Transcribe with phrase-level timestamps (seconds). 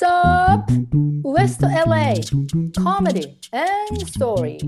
[0.00, 0.72] What's up?
[1.24, 2.14] West LA
[2.74, 4.58] Comedy and Story.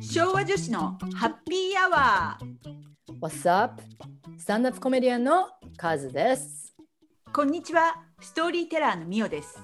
[0.00, 3.80] 昭和女子のハッピーアワー What's up?
[4.36, 6.74] スタンダップコメディアンのカズです。
[7.32, 7.94] こんにちは。
[8.20, 9.56] ストーリーテラーのミオです。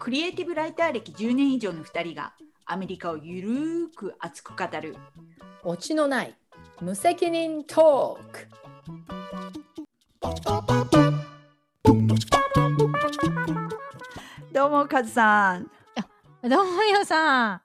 [0.00, 2.34] クリエイティブライター歴10年以上の2人が
[2.66, 4.96] アメリカをゆるーく熱く語る。
[5.62, 6.36] オチのない
[6.80, 8.48] 無責任トーク
[14.58, 15.70] どうもカズさん
[16.42, 17.62] どうもよさん。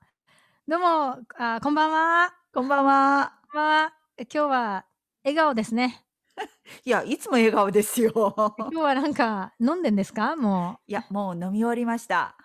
[0.67, 2.31] どうも、あ、こんばんは。
[2.53, 3.93] こんばんはこんばんは。
[4.19, 4.85] 今日は
[5.23, 6.05] 笑顔ですね。
[6.85, 10.35] いやいつも笑顔ですよ今日はなんか飲んでんですか？
[10.35, 12.35] もいやもう飲み終わりました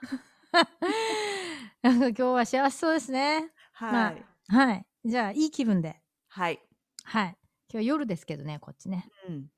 [1.83, 1.85] う。
[1.87, 3.52] なんか今日は幸せそうですね。
[3.74, 4.87] はい、はい。
[5.05, 6.01] じゃあ、いい気分で。
[6.29, 6.59] はい、
[7.05, 7.37] はい。
[7.71, 9.10] 今日夜ですけどね、こっちね。
[9.29, 9.51] うん、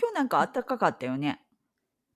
[0.00, 1.44] 今日なんか暖かかったよね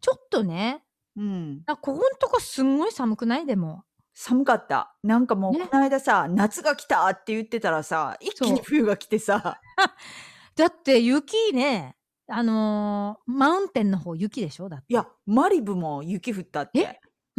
[0.00, 0.84] ちょっとね、
[1.16, 1.62] うん。
[1.66, 3.46] あここんとこすんごい寒くない？
[3.46, 3.84] でも。
[4.12, 4.94] 寒かった。
[5.02, 5.66] なんかもうね。
[5.66, 9.60] この間さ、夏が来たって言ってたらさ一気に冬が来てさ。
[10.56, 11.96] だって雪ね、
[12.28, 14.68] あのーマウンテンの方雪でしょ？
[14.68, 14.86] だって。
[14.88, 16.78] いやマリブも雪降ったって。
[16.80, 17.00] え？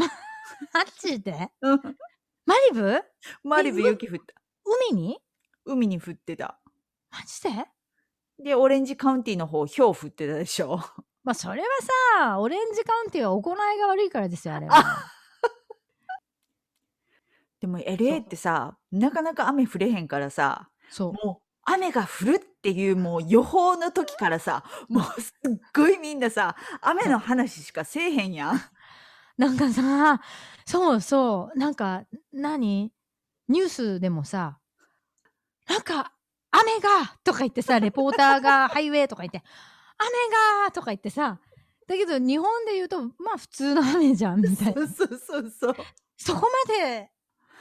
[0.73, 1.49] マジで？
[1.61, 1.81] うん。
[2.45, 3.01] マリブ？
[3.43, 4.33] マリブ雪降った。
[4.91, 5.19] 海に？
[5.65, 6.59] 海に降ってた。
[7.11, 7.65] マジで？
[8.43, 10.79] でオレンジカウンティの方ひょう降ってたでしょ
[11.23, 11.67] まあそれは
[12.19, 14.75] さ、オレンジカウンティは行いが悪いからですよ、あれは。
[17.59, 21.13] でも LA ってさなかなか雨降れへんからさそう。
[21.25, 28.61] もう雨が降るっていうもう予報の時からさもうすっごいみんなさ雨の話しかせえへんやん。
[29.41, 30.21] なんかさ、
[30.65, 32.91] そうそう、なんか、何？
[33.47, 34.59] ニュースでもさ、
[35.67, 36.13] なんか、
[36.51, 36.89] 雨が
[37.23, 39.41] とか言ってさ、レポーターがハイウェイとか言って、
[40.01, 41.39] 雨がとか言ってさ、
[41.87, 44.87] だけど日本で言うと、まあ普通の雨じゃん、みたいな。
[44.87, 45.75] そうそうそうそう
[46.17, 47.11] そこまで、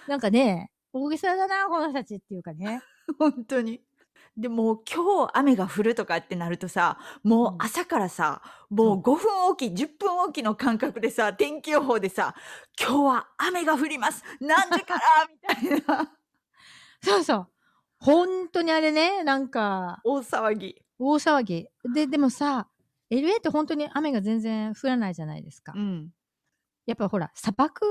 [0.06, 2.82] なんかね、大げさだな、この人たちっていうかね。
[3.18, 3.82] 本当に。
[4.36, 12.34] でもう今日雨が降るとかってなるとさもううん朝からさ、もう5分おき10分おきの間隔でさ天気予報でさ
[12.80, 15.60] 今日は雨が降ります何時から？
[15.66, 16.12] みたいな
[17.02, 17.48] そうそう。
[17.98, 20.82] 本当にあれね、なんか、大騒ぎ。
[21.00, 21.66] 大騒ぎ。
[21.94, 22.68] で、でもさ、
[23.10, 25.72] LA って本当に雨が全然降らないじゃないですか。
[25.74, 26.10] うん
[26.86, 27.84] やっぱほら、砂漠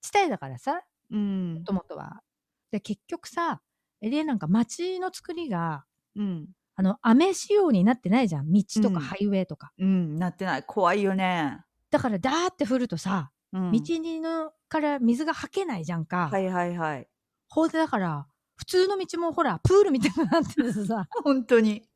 [0.00, 2.22] 地帯だからさ、うんもともとは。
[2.70, 3.60] で、結局さ、
[4.02, 5.84] LA なんか街の作りが、
[6.16, 8.52] うんあの、雨仕様になってないじゃん。
[8.52, 9.72] 道とうんかハイウェイとか。
[9.78, 11.60] うんなってない怖いよね。
[11.90, 16.28] だから、ダーって降るとさ、うん道にのから水がはけないじゃんか。
[16.32, 17.08] はいはいはい。
[17.48, 18.26] ほんでだから、
[18.56, 21.86] 普通の道もほら、プールみたいになってるとさ、 本当に。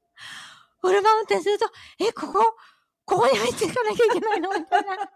[0.81, 1.67] フルマウンテンすると、
[1.99, 2.57] え、ここ、
[3.05, 4.51] ここに入っていかなきゃいけないの？
[4.51, 4.97] みたいな。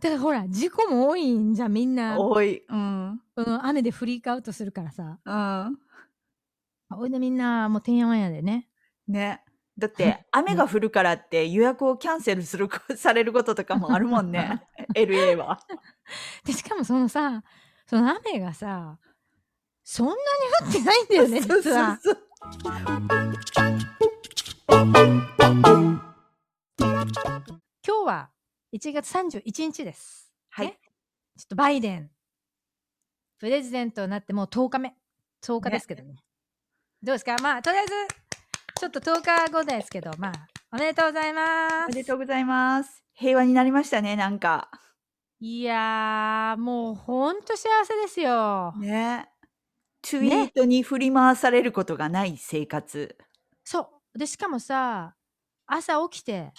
[0.00, 2.18] だからほら、事故も多いんじゃん、みんな。
[2.18, 2.64] 多い。
[2.68, 3.20] うん。
[3.36, 5.18] うん、雨でフリークアウトするからさ。
[5.24, 5.78] うん。
[6.90, 8.68] ほいでみんな、もうてんやわんやでね。
[9.06, 9.44] ね。
[9.78, 14.62] だって 雨が降るからって予約をキャンセルするこされることとかもあるもんね
[14.94, 15.58] LA は。
[16.44, 17.42] で、しかもそのさ、
[17.86, 18.98] その雨がさ、
[19.84, 20.18] そんなに
[20.66, 21.98] 降ってないんだよね、そう実は。
[22.02, 23.71] そうそう
[24.82, 24.90] 今
[27.86, 28.30] 日は
[28.74, 30.32] 1月31日です。
[30.50, 30.78] はいね
[31.38, 32.10] ちょっとバイデン、
[33.38, 34.96] プレジデントになってもう10日目。
[35.44, 36.16] 10日ですけどね。
[37.00, 37.36] どうですか？
[37.40, 37.92] まあ、とりあえず、
[38.80, 40.32] ちょっと10日後ですけど、まあ、
[40.72, 41.74] おめでとうございます。
[41.84, 43.04] おめでとうございます。
[43.14, 44.68] 平和になりましたね、なんか。
[45.38, 48.74] いやー、もうほんと幸せですよ。
[48.78, 49.28] ね。
[50.02, 53.16] ツイートに振り回されることがない生活。
[53.62, 53.88] そう。
[54.16, 55.16] で、しかもさ、
[55.66, 56.52] 朝起きて、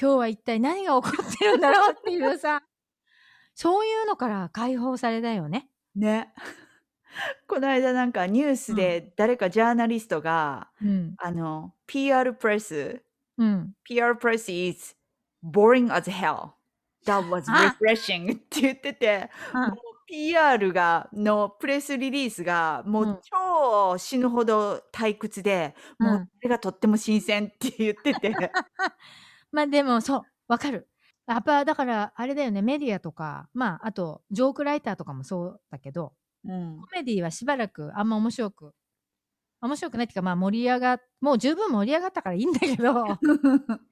[0.00, 2.62] 今日は一体何が起こってるんだろうっていうさ、
[3.54, 5.68] そういうのから解放されたよね。
[5.94, 6.32] ね。
[7.48, 11.14] この間なんかニュースで誰かジャーナリストが、うん。
[11.18, 13.02] あの、PR プレス、
[13.36, 13.74] うん。
[13.84, 14.96] PR プレス is
[15.42, 16.52] boring as hell.
[17.04, 23.18] That was あ refreshing って言ってて、あもう PR がのプレスリリースがもううん。
[23.22, 26.26] 超死ぬほど退屈で、もううん。
[26.26, 28.34] それがとっても新鮮って言ってて、
[29.52, 30.88] まあでもそう、わかる。
[31.26, 36.14] やっぱだからあれだよね、メディアとか、まああとジョークライターとかもそうだけど、
[36.44, 36.80] うん。
[36.80, 38.74] コメディはしばらくあんま面白く、
[39.60, 43.04] 面白くないっていうかまあ盛り上が、もう十分盛り上がったからいいんだけど、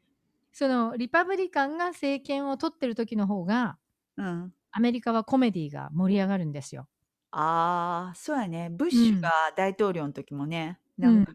[0.52, 3.76] そのリパブリカンが政権を取ってる時の方が、
[4.16, 6.86] うん、アメリカはコメディが盛り上がるんですよ。
[7.32, 8.68] ああ、そうやね。
[8.70, 11.32] ブッシュが大統領の時もね、んなんか、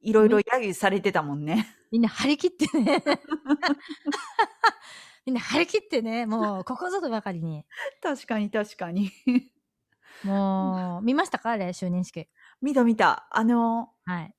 [0.00, 1.74] いろいろ揶揄されてたもんね。
[1.90, 3.02] みんな張り切ってね。
[5.26, 7.64] みんな張り切ってね、もうここぞとばかりに。
[8.02, 9.10] 確かに確かに。
[10.22, 11.50] もう、見ましたか？
[11.50, 12.28] あれ、就任式。
[12.60, 13.28] 見た見た。
[13.30, 14.34] あの、はい。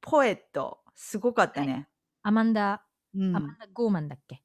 [0.00, 1.88] ポエット、すごかったね。
[2.22, 2.84] アマンダ、
[3.14, 4.42] うんアマンダ・ゴーマンだっけ？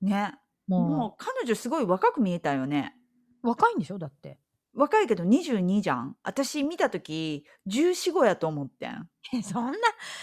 [0.00, 0.34] ね。
[0.68, 2.94] ももう彼女すごい若く見えたよね。
[3.42, 3.98] う、若いんでしょ？
[3.98, 4.38] だって。
[4.74, 6.16] 若いけど22じゃん。
[6.22, 9.06] 私見たとき、14、5やと思ってん。
[9.34, 9.78] え、そんな、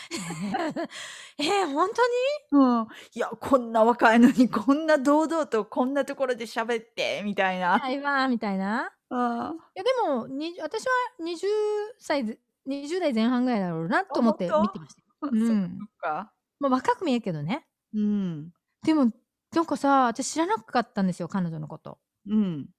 [1.37, 2.01] え、本当
[2.57, 2.63] に？
[2.63, 2.87] うん。
[3.13, 7.77] いや、こんな若いのに、こんな堂々とこんなところで喋って、みたいな。
[7.77, 8.91] 台湾みたいな。
[9.11, 9.19] うん。
[9.19, 9.21] い
[9.75, 11.47] や、でも、に私は20
[11.99, 15.05] 歳で、20代前半ぐらいだろうなと思って見てましたよ。
[15.21, 16.33] うんそっか。
[16.59, 17.67] まあ、若く見えるけどね。
[17.93, 18.51] うん。
[18.83, 19.11] でも、
[19.53, 21.99] なんかさ、私知らなかったんですよ、彼女のこと。
[22.27, 22.69] うん。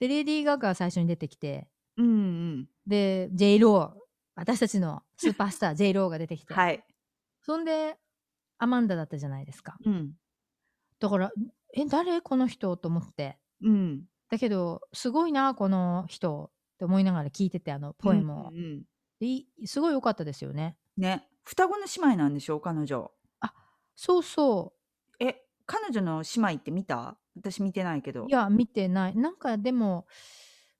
[0.00, 2.68] で、レディー・ガガが最初に出てきて、うんうん。
[2.86, 4.00] で、J・ ロー、
[4.34, 6.84] 私たちのスーパースター J・ ローが出てきて、はい。
[7.42, 7.98] そんで、
[8.58, 9.76] アマンダだったじゃないですか。
[9.84, 10.14] うん。
[10.98, 11.32] だから、
[11.74, 13.38] え、誰この人と思って。
[13.60, 14.04] うん。
[14.30, 18.48] だけど、すごいな、この人って思いながら聞いてて、あの、ポエムを。
[18.48, 18.84] うんうん
[19.64, 20.76] すごい良かったですよね。
[20.98, 21.26] ね。
[21.44, 23.10] 双子の姉妹なんでしょ彼女。
[23.96, 24.74] そうそ
[25.20, 27.16] え、彼女の姉妹って見た？
[27.36, 28.28] 私見てないけどう。
[28.28, 28.30] い。
[28.32, 29.16] や、見てない。
[29.16, 30.06] なんかでも、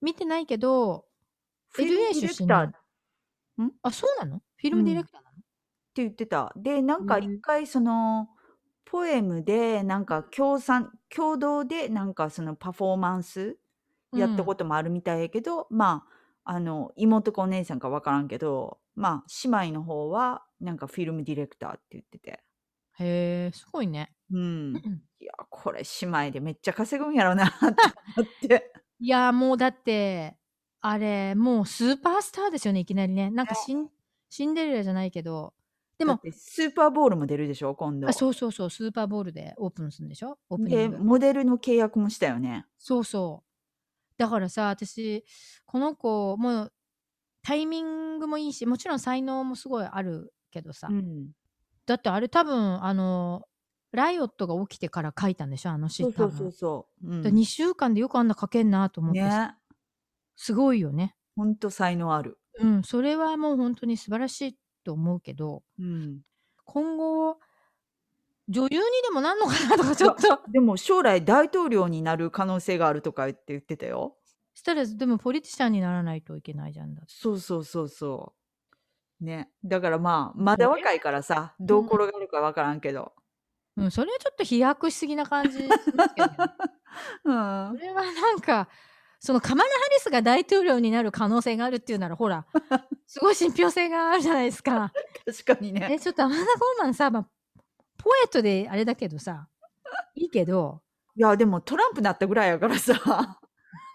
[0.01, 1.07] 見てないけど、
[1.71, 2.63] フィルム LA ディレ出身クター？
[2.67, 2.73] っ
[3.57, 4.43] なのあ、そうなの？
[4.57, 5.43] フィルムディレクターなの、て
[5.97, 6.53] 言ってた。
[6.57, 8.29] で、なんかへえ一回その、
[8.85, 13.59] ポエムで、なんか共産、共同でなんかそのパフォーマンス
[14.13, 16.07] やったこともあるみたいやけど、ま
[16.45, 22.45] あ、あの、妹かお姉さんかわからんけど、まあ、姉妹の方は、なんかフィルムディレクターって言ってて。
[22.99, 24.15] へえ、すごいね。
[24.35, 25.03] うん。
[25.21, 27.55] いや、これ姉妹でめっちゃ稼ぐんやろうなって
[28.17, 28.73] 思って。
[29.01, 30.37] いや、もうだって、
[30.81, 33.31] あれ、もうスーパースターですよね、いきなりね。
[33.31, 33.89] なんかシン
[34.29, 35.55] シンデレラじゃないけど、
[35.97, 38.13] でもスーパーボールも出るでしょ今度あ。
[38.13, 40.39] そうそうそう、スーパーボールでオープンするんでしょ？
[40.49, 40.99] オープング。
[41.05, 42.67] モデルの契約もしたよね。
[42.79, 43.49] そうそう。
[44.19, 45.25] だからさ、私、
[45.67, 46.73] この子、もう、
[47.43, 50.89] タイミングもいいし、もちろん才能もすごいあるけどさ。
[50.91, 51.31] うん。
[51.87, 53.47] だってあれ多分、あの、
[53.95, 55.71] ライオットが起きてから書いたんでしょ？
[55.71, 56.03] あの詩。
[56.03, 57.07] そうそうそうそう。
[57.09, 59.55] うん、2週間でよくあんな書けんなと思ってさ、ね。
[60.37, 61.15] すごいよね。
[61.37, 62.39] ほんと才能ある。
[62.61, 66.21] うん、それはもう本当に素晴らしいと思うけど、うん。
[66.65, 67.39] 今後、
[68.49, 70.41] 女優にでもなんのかなとかちょっと。
[70.51, 74.17] でも将来大統領になる可能性があるとか言って言ってたよ。
[74.55, 77.03] したら、でもポリティシャンにならないといけないじゃんだ。
[77.09, 78.35] そうそうそうそ
[79.21, 79.25] う。
[79.25, 79.51] ね。
[79.65, 83.13] だからまあ、まだ若いからさ、どう転がるかわからんけど。
[83.77, 86.37] うん、それはちょっと飛躍しすぎな感じしますけどね。
[87.25, 87.83] うんそ。
[87.83, 88.69] れはなんか、
[89.19, 92.47] そのカマラ・ハリスが大統領になる可能性があるっていうなら、ほら、
[93.07, 94.93] すごい信憑性があるじゃないですか。
[95.27, 96.01] 確かにえ、ね。
[96.01, 97.27] ちょっとアマンダ・ゴーマンさ、まあ、
[97.97, 99.49] ポエットであれだけどさ、
[100.15, 100.83] いいけど、
[101.17, 102.95] いや、でもトランプなったぐらいやからさ。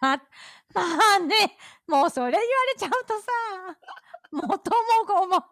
[0.01, 0.17] ま、
[0.73, 0.81] ま
[1.15, 3.27] あね、もうそれ言われちゃうとさ、
[4.31, 5.45] 元も子も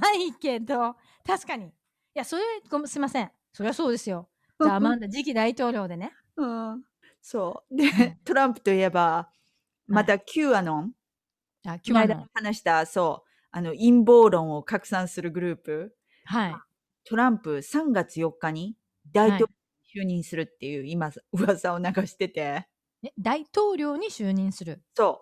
[0.00, 0.96] ないけど、
[1.26, 1.66] 確かに。
[1.66, 1.72] い
[2.14, 3.30] や、それ、ごすいません。
[3.52, 4.28] そりゃそうですよ。
[4.60, 6.12] じゃあ、アマンダ、次期大統領でね。
[6.36, 6.84] うん。
[7.22, 7.76] そう。
[7.76, 9.30] で、トランプといえば、
[9.86, 10.94] また Q アノン、
[11.66, 12.30] あ、この間キュアノン。
[12.34, 16.62] 話した、そう、あの、陰謀論を拡散するグループ、はい。
[17.04, 18.76] トランプ3月4日に
[19.12, 19.46] 大統領
[20.00, 22.68] に就任するっていう、今、噂を流してて、
[23.02, 24.82] え大統領に就任する？
[24.94, 25.20] そ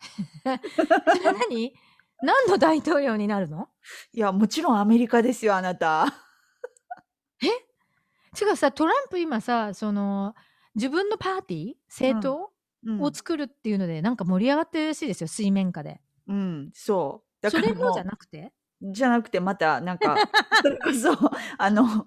[1.08, 1.74] それ何？
[2.22, 3.68] 何の大統領になるの？
[4.14, 4.16] う。
[4.16, 6.06] いや、もちろんアメリカですよ、あなた。
[7.46, 10.34] 違うさ、トランプ今さ、その、
[10.74, 12.50] 自分のパーティー政党、うん
[12.98, 16.00] を作るっていうので、なんか盛り上がってるらしいですよ、水面下で。
[16.26, 17.42] うん、そう。
[17.42, 18.54] だからそれもじゃなくて？
[18.80, 20.16] じゃなくて、また、なんか、
[20.62, 21.10] それこそ、
[21.58, 22.06] あの、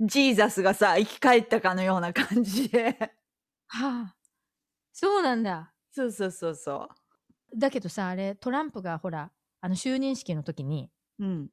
[0.00, 2.98] ジーザスがさ、生き返ったかのような感じで。
[3.68, 4.16] はあ。
[4.92, 5.72] そうなんだ。
[5.92, 6.88] そうそうそうそ
[7.56, 9.30] だけどさ、あれ、トランプがほら、
[9.60, 11.24] あの就任式の時に、う。
[11.24, 11.50] うん。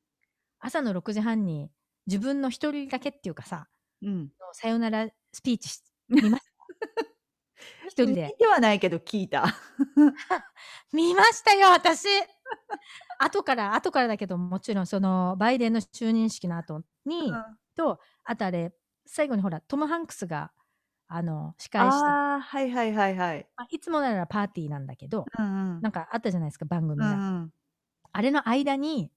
[0.59, 1.69] 朝の6時半に
[2.07, 3.69] 自分の一人だけっていうかさ、
[4.01, 4.31] うん。
[4.53, 6.65] さよならスピーチし 見ました？
[7.87, 8.35] 一人で見。
[8.37, 9.45] てはないけど聞いた。
[10.93, 12.07] 見ましたよ、私
[13.19, 17.41] 後から、後からだけど、もちろんその、バイデンの就任式の後に、
[17.75, 18.73] と、あとあれ、
[19.05, 20.53] 最後にほら、トム・ハンクスが、
[21.07, 23.49] あの、司会した、ああ、はいはいはいはい。
[23.57, 25.81] まあ、いつもならパーティーなんだけど、うんうん。
[25.81, 27.23] なんかあったじゃないですか、番組うが。
[27.45, 27.53] ん
[28.13, 29.11] あれの間に、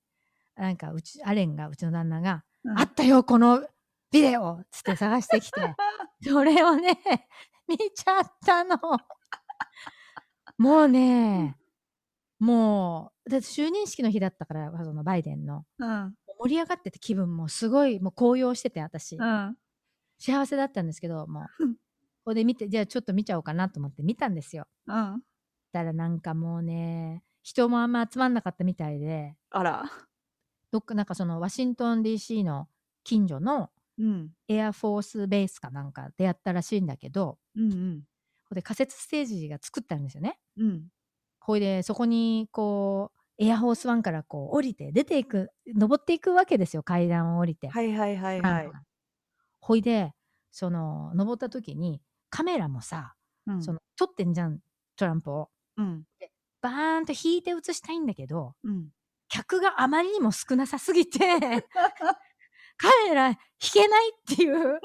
[0.56, 2.57] なんかうち、アレンが、うちの旦那が、うん。
[2.76, 3.66] あったよ、この
[4.10, 5.60] ビデオつって探してきて、
[6.22, 6.98] それをね、
[7.68, 8.78] 見ちゃったの。
[10.58, 11.56] もうね、
[12.38, 15.64] もう、だって就任式の日だったから、そのバイデンの。
[15.78, 16.14] うん。
[16.40, 19.16] 盛り上がってて気分もすごい、もう高揚してて、私。
[19.16, 19.56] うん。
[20.18, 21.76] 幸せだったんですけど、もううん。
[22.24, 24.66] ほいで見て、じゃあちょっと見ちゃおうかなと思って見たんですよ。
[24.86, 25.22] うん。
[25.72, 29.84] たらなんかもうね、人もあんま集まんなかったみたいで、あら。
[30.70, 32.68] どっかなんかそのワシントン DC の
[33.04, 34.32] 近所のうん。
[34.48, 38.04] エアフォースベースかなんかでやったらしいんだけど、うんうん。
[38.54, 40.38] で仮設ステージが作ったんですよね。
[40.56, 40.88] うん。
[41.40, 47.68] ほいでそこにこう、エアフォースワンからこう降りて出ていく、登っていくわけですよ、階段を降りて。
[47.68, 48.70] はいはいはいはい
[49.60, 50.12] ほいで、
[50.50, 53.14] その、登った時に、カメラもさ、
[53.46, 53.62] うん。
[53.62, 54.60] その、撮ってんじゃん、
[54.96, 55.50] トランプを。
[55.76, 56.04] うん。
[56.60, 58.90] バーンと引いて映したいんだけど、うん。
[59.28, 61.18] 客があまりにも少なさすぎて、
[62.76, 63.36] カメラ引
[63.72, 64.80] けないっていう、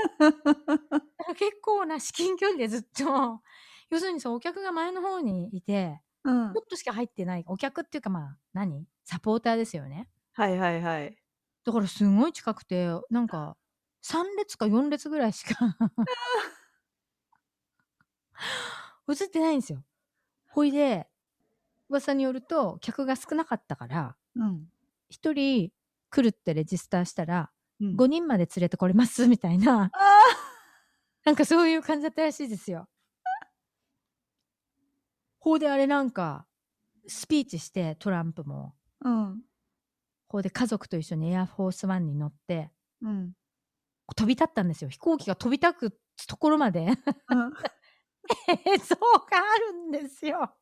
[1.37, 3.41] 結構な至近距離でずっと、
[3.89, 6.61] 要するにそう、お客が前の方にいて、うんちょ。
[6.63, 8.87] っとしか入ってない、お客っていうかまあ、何？
[9.05, 10.09] サポーターですよね。
[10.33, 11.17] はいはいはい。
[11.65, 13.55] だからすごい近くて、なんか、
[14.01, 15.55] 3列か4列ぐらいしか
[19.09, 19.83] 映ってないんですよ。
[20.49, 21.07] ほいで、
[21.89, 24.67] 噂によると、客が少なかったから、うん。
[25.11, 25.71] 1人
[26.09, 29.91] 来るってレジスターしたら、うん5人まで連れてこれますみたいな、あ
[31.25, 32.87] なんかそういう感じだったらしいですよ。
[35.39, 36.45] ほうであれなんか、
[37.07, 39.41] スピーチしてトランプも、ーうん。
[40.29, 42.71] ほうで家族と一緒にエアフォースワンに乗って、
[43.01, 43.33] うん。
[44.15, 44.89] 飛び立ったんですよ。
[44.89, 46.87] 飛行機が飛び立くところまで
[47.29, 47.53] うん。
[48.47, 50.55] 映像があるんですよ。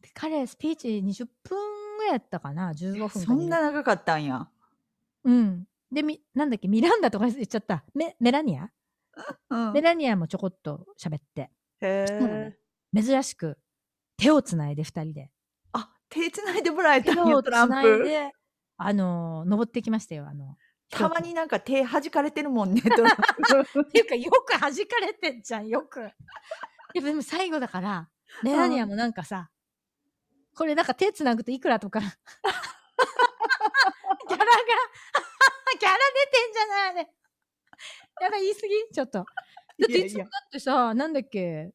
[0.00, 1.75] で彼、スピーチ20分ぐ
[2.06, 4.48] らいやったかな ?15 分かそんな20長かったんや。
[5.24, 5.64] うん。
[5.92, 7.84] で、み、なんだっけ、ミランダとか言っちゃった。
[7.94, 8.70] メ、メラニア、
[9.50, 9.72] うん。
[9.72, 11.50] メラニアもちょこっと喋って。
[11.80, 12.56] へえ。
[12.92, 13.58] ね珍しく、
[14.16, 15.30] 手をつないで二人で。
[15.72, 18.04] あ、手つないでもらえた手んや、をつトランプ。
[18.04, 18.32] で、
[18.78, 20.56] あのー登ってきましたよ、あの。
[20.90, 24.72] たまになんか手弾かれてるもんね、 トラン機っていうか、よく弾か
[25.04, 26.00] れてんじゃん、よく。
[26.94, 28.08] いやでも最後だから、
[28.42, 29.50] メラニアもなんかさ、
[30.56, 32.00] これなんか手つなぐといくらとか。
[32.00, 32.16] ギャラ
[34.36, 34.46] が、
[35.78, 37.08] ギャラ出てんじゃないあれ。
[38.22, 38.68] やばい、言い過ぎ？
[38.92, 39.18] ちょっと。
[39.18, 39.26] だっ
[39.86, 41.72] ていやいやいつもだってさ、なんだっけ、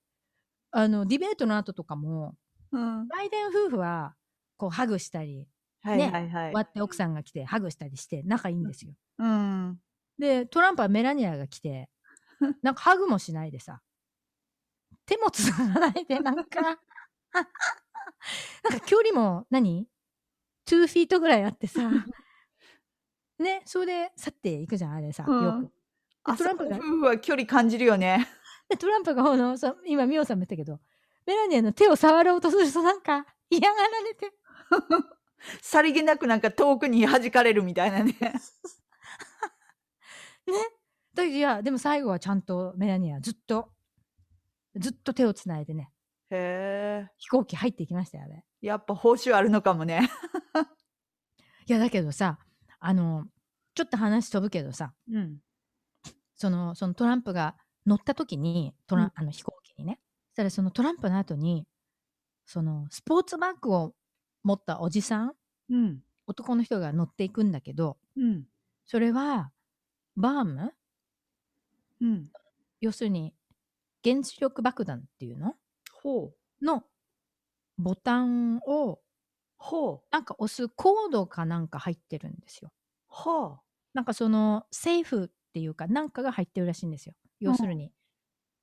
[0.71, 2.35] あの、ディベートの後とかも、
[2.71, 2.77] プ。
[2.77, 3.07] うん。
[3.07, 4.15] バイデン夫婦は、
[4.57, 5.47] こう、ハグしたり、
[5.83, 6.51] はいねはいはい。
[6.51, 8.93] 終わって奥さんが来て、ハグしたりして、仲いいんですよ。
[9.19, 9.79] うん。
[10.17, 11.89] で、トランプはメラニアが来て、
[12.63, 13.81] なんかハグもしないでさ、
[15.05, 16.79] 手もつながないで、なんか、
[18.63, 19.87] なんか距離も何、
[20.67, 21.89] 2フィートぐらいあってさ、
[23.39, 25.69] ね、それで去っていくじゃん、あれさ、うんよ
[26.33, 26.37] く。
[26.37, 28.27] トランプがこ夫婦は距離感じるよね。
[28.69, 30.79] で、トランプがほの、さ今、ミオさんも言ったけど、
[31.25, 34.31] メラニアの手を触ろうとするとなんか嫌がられて、
[35.61, 38.13] さりげなくなんか遠くに弾かれるみたいなね。
[40.45, 40.53] ね。
[41.13, 43.71] だいや、でも最後はちゃんとメラニアずっと、
[44.75, 45.91] ずっと手をつないでね、
[46.31, 47.11] へえ。
[47.17, 48.43] 飛行機入っていきましたよ、あれ。
[48.61, 50.09] やっぱ報酬あるのかもね。
[51.67, 52.39] いや、だけどさ、
[52.79, 53.27] あの、
[53.75, 55.39] ちょっと話飛ぶけどさ、うん。
[56.35, 61.67] その、そのトランプが乗った時に、トランうんあの飛行機にね、そしたらそのトランプの後に、
[62.45, 63.95] そのスポーツバッグを
[64.43, 65.33] 持ったおじさん、
[65.69, 66.03] うん。
[66.27, 68.45] 男の人が乗っていくんだけど、うん。
[68.85, 69.51] それは、
[70.15, 70.73] バーム？
[72.01, 72.31] うん。
[72.79, 73.33] 要するに、
[74.03, 75.55] 原子力爆弾っていうの？
[76.61, 76.83] の
[77.77, 78.99] ボタンを、
[79.57, 80.07] ほう。
[80.11, 82.71] なんか押すコードかなんか入ってるんですよ。
[83.07, 83.59] ほ
[83.93, 87.15] なんかその、セーフっていうか、なんかが入ってるらしいんですよ。
[87.39, 87.91] 要するに、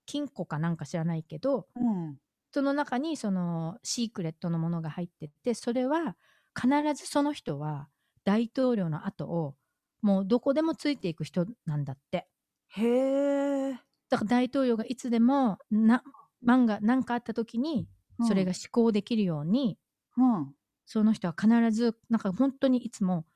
[0.06, 1.80] 金庫かなんか知らないけど、う。
[1.80, 2.18] うん。
[2.52, 6.16] その中にそのシークレットのものが入ってて、それは
[6.58, 7.88] 必ずその人は
[8.24, 9.54] 大統領の後を
[10.00, 12.26] もうどこでもついていく人なんだって。
[12.68, 13.72] へえ。
[14.08, 16.02] だから大統領がいつでもな、
[16.46, 17.88] 漫画何かあった時に
[18.26, 19.78] それが施行できるように、
[20.16, 20.54] うん。
[20.86, 23.26] その人は必ずなんか本当にいつも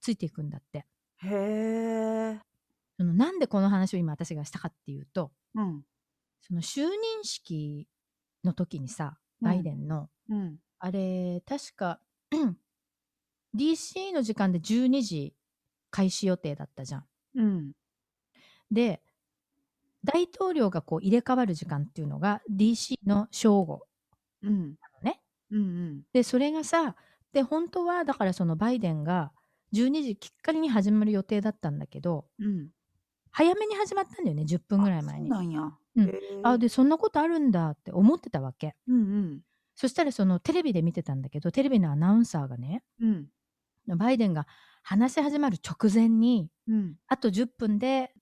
[0.00, 0.86] ついていくんだって。
[1.22, 1.28] へ
[2.34, 2.40] え。
[2.96, 5.82] そのなんでこの話を今私がしたかっていうと、うん。
[6.40, 6.88] その就任
[7.22, 7.88] 式
[8.44, 10.58] の時にさ、バイデンの、うん。
[10.78, 12.00] あれ、確か、
[13.56, 15.34] DC の時間で12時
[15.90, 17.04] 開始予定だったじゃん。
[18.70, 19.02] で、
[20.12, 23.82] 大統領がこう入れ替わる時間っていうのが DC の正午
[24.42, 24.50] うん。
[24.50, 25.20] なのね。
[25.50, 25.60] うん。
[25.60, 26.02] うん。
[26.12, 26.96] で、それがさ、
[27.32, 29.32] で、本当はだからそのバイデンが
[29.74, 32.68] 12時きっかりに始まる予定だったんだけど、うん。
[33.30, 35.28] 早めに始まったんだよね、10分ぐらい前に。
[35.28, 35.60] なんや。
[35.96, 36.12] うん
[36.44, 38.74] あ、で、そんなことあるんだって思ってたわけ。
[38.86, 39.40] うん
[39.74, 43.28] そしたらそのテレビで見てたんだけど、テレビのアナウンサーがね、うん。
[43.86, 43.98] うん。
[43.98, 44.46] バイデンが
[44.82, 46.94] 話し始まる直前に、うん。
[47.06, 48.12] あと10分で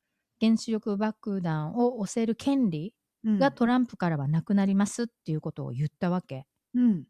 [0.40, 6.46] 原子力爆弾を押せる権利うんがトランプからはなくなりますっていうことを言ったわけ。
[6.74, 7.06] うん。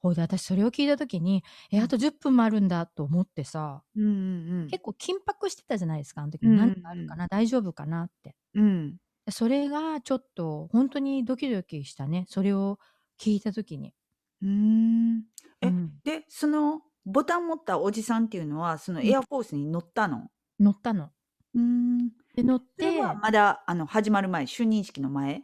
[0.00, 1.42] ほいで私それを聞いた時に、
[1.72, 6.46] え、あと10分もあるんだと思ってさ、うんうん結構緊迫してたじゃないですか、あの時。
[6.46, 8.36] うんうんうん何かあるかな、大丈夫かなって。
[8.54, 8.98] うん。
[9.30, 12.26] それがちょっと本当にドキドキしたね。
[12.28, 12.78] それを
[13.20, 13.94] 聞いた時に。
[14.42, 15.24] うん。
[15.62, 20.30] えうんで、そのボタン持ったおじさんっていうのは、そのうんエアフォースに乗ったの？
[20.60, 21.10] 乗ったの。
[21.54, 22.10] うーん。
[22.36, 25.42] で、乗っそれて、はまだあの始まる前、就任式の前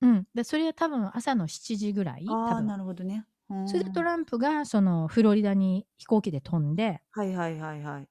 [0.00, 0.26] うん。
[0.34, 2.26] で、それは多分朝の7時ぐらい。
[2.28, 3.26] ああ、なるほどね。
[3.48, 8.08] うそれでトランプがそのフロリダに飛行機で飛んで、はいはいはいはい。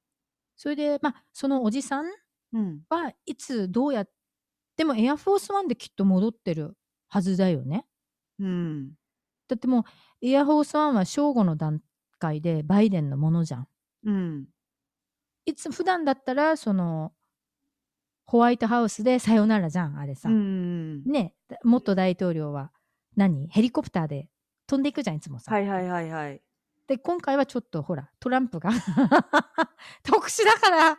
[0.56, 2.06] それで、まあ、そのおじさん
[2.54, 2.82] うん。
[2.90, 4.10] はいつどうやっ
[4.76, 6.78] てもエアフォースワンできっと戻ってる
[7.10, 7.86] はずだよね。
[8.40, 8.94] うん。
[9.48, 9.82] だっても
[10.22, 11.82] うエアフォースワンは正午の段
[12.20, 13.68] 階でバイデンのものじゃん。
[14.06, 14.48] うん。
[15.46, 17.14] いつ普段だったらその
[18.26, 20.30] ホワイトハウスでさよならじゃんあれさ。
[20.30, 21.04] うん。
[21.04, 22.72] ね元大統領は
[23.16, 23.48] 何？
[23.50, 24.28] ヘリコプターで
[24.68, 25.54] 飛んでいくじゃんいつもさ。
[25.54, 26.42] はいはいはいはい。
[26.88, 28.72] で今回はちょっとほらトランプが
[30.04, 30.98] 特殊だから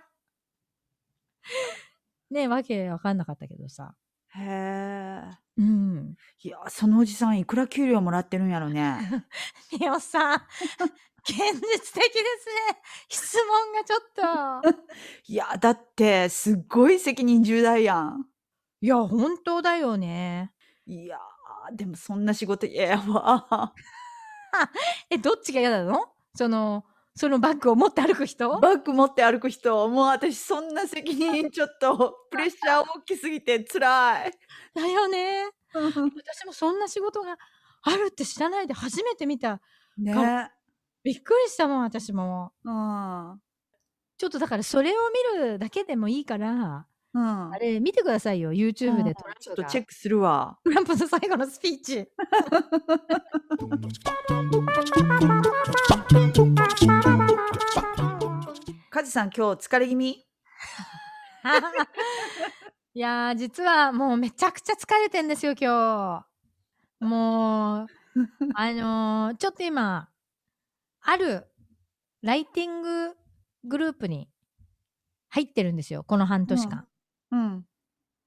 [2.30, 3.94] ねわけわかんなかったけどさ。
[4.36, 5.44] へえ。
[5.58, 6.16] うん。
[6.42, 9.24] いや、そのおじさんいくら給料もらってるんやろね。
[9.80, 10.42] みおさん、
[11.26, 12.82] 現実的ですね。
[13.08, 14.00] 質問がちょっ
[14.62, 14.84] と。
[15.26, 18.26] いや、だって、すっごい責任重大やん。
[18.80, 20.52] いや、本当だよね。
[20.86, 23.72] いやー、でもそんな仕事嫌やわ。
[25.08, 26.12] え、どっちが嫌なの？
[26.34, 26.84] その、
[27.16, 28.60] そのバッグを持って歩く人？
[28.60, 34.32] バッグ持って歩く人、もう私そんな責任ちょっとプレッシャー大きすぎて辛い。
[34.74, 35.46] だよね。
[35.72, 37.38] 私もそんな仕事が
[37.82, 39.60] あるって知らないで初めて見た。
[39.96, 40.50] ね
[41.04, 42.52] びっくりしたもん、私も。
[42.64, 43.30] うん。
[43.30, 43.40] うん。
[44.16, 44.94] ちょっとだからそれを
[45.36, 49.34] 見るだけでもいいから、あれ見てくださいよ、YouTube でトランプが。
[49.38, 50.58] ちょっとチェックするわ。
[50.64, 52.08] トランプの最後のスピーチ。
[58.90, 60.26] カジさん今日疲れ気味？
[62.94, 66.24] いやー、実はもうめちゃくちゃ疲れてんですよ、今
[67.00, 67.04] 日。
[67.04, 67.86] もう、
[68.54, 70.08] あのーちょっと今、
[71.06, 71.46] ある
[72.22, 73.14] ライティング
[73.64, 74.28] グループに
[75.28, 76.86] 入ってるんですよ、この半年間。
[77.30, 77.66] うん。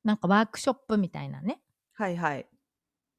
[0.04, 1.60] なんかワークショップみたいなね。
[1.94, 2.48] はいはい。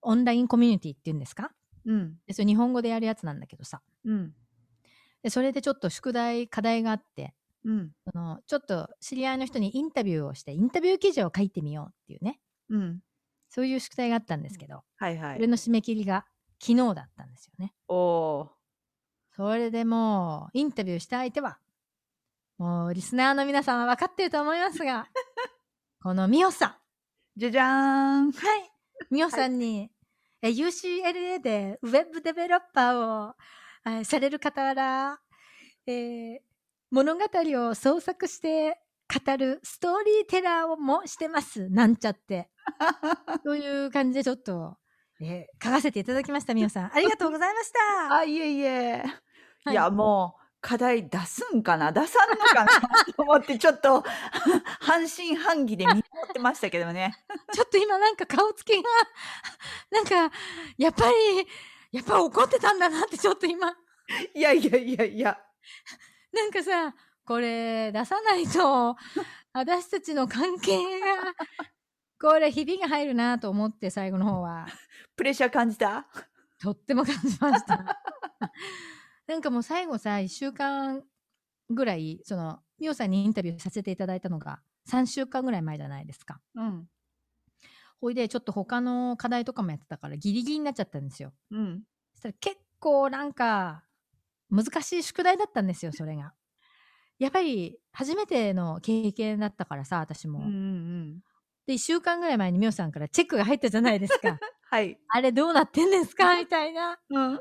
[0.02, 1.50] オンラインコミュニティっていうんですか？
[1.84, 2.16] うん。
[2.26, 3.82] でそれ日本語でやるやつなんだけどさ。
[4.04, 4.32] うん。
[5.22, 7.90] でそれでちょっと宿題、課題があって、うん。
[8.04, 12.38] そのちょっと知り合いの人にインタビューをして、インタビュー記事を書いてみようっていうね。
[12.70, 13.00] うん。
[13.50, 15.34] そういう宿題があったんですけど、はいはい。
[15.34, 16.26] それの締め切りが
[16.62, 17.74] 昨日だったんですよね。
[17.88, 18.57] おー。
[19.38, 21.60] それでもう、インタビューした相手は、
[22.58, 25.06] もうリスナーの皆さんは分かってると思いますが、
[26.02, 26.76] このミオさん。
[27.38, 28.32] じゃじゃーん。
[28.32, 28.72] はい。
[29.12, 29.92] ミオさんに、
[30.42, 33.36] え UCLA でウェブデベロッパーを
[33.86, 35.20] えされる傍ら、
[35.86, 36.38] えー
[36.90, 38.80] 物語を創作して
[39.24, 41.68] 語るストーリーテラーをもしてます。
[41.68, 42.50] なんちゃって。
[43.44, 44.78] そういう感じでちょっと、
[45.20, 46.92] えー書かせていただきました、みおさん。
[46.92, 48.14] ありがとうございました。
[48.16, 49.04] あ、いえいえ。
[49.68, 51.92] はいいや、もう、課題出すんかな？
[51.92, 52.70] 出さんのかな？
[53.16, 54.04] と思って、ちょっと、
[54.80, 57.14] 半信半疑で見守ってましたけどね。
[57.54, 58.88] ちょっと今なんか顔つきが、
[59.90, 60.36] なんか、
[60.76, 61.46] やっぱり、
[61.92, 63.70] やっぱ怒ってたんだなってちょっと今、
[64.34, 65.38] いやいやいやいや。
[66.32, 68.96] なんかさ、これ出さないと、
[69.52, 71.34] 私たちの関係が、
[72.20, 74.66] これひびが入るなと思って最後の方は、
[75.16, 76.06] プレッシャー感じた？
[76.60, 78.02] とっても感じました。
[79.28, 81.04] なんかもう最後さ、1週間
[81.70, 86.40] ぐらい、その、ミオさんにインタビューさせていただいたのが3週間ぐらい前じゃないですか。
[86.54, 86.88] うん。
[88.00, 91.34] ほいで、ちょっと他の課題とかもやってたからギリギリになっちゃったんですよ。
[91.50, 91.84] うん。
[92.14, 93.84] そしたら結構なんか
[94.50, 96.32] 難しい宿題だったんですよ、それが。
[97.18, 100.38] やっぱり初めての経験だったからさ、私も。
[100.38, 100.56] うんうんう
[101.16, 101.20] ん。
[101.66, 104.38] で、1週間ぐらい前にミオさんからチェックが入ったじゃないですか。
[104.70, 104.98] はい。
[105.10, 106.36] あれどうなってんですか？
[106.38, 106.98] みたいな。
[107.10, 107.40] うん。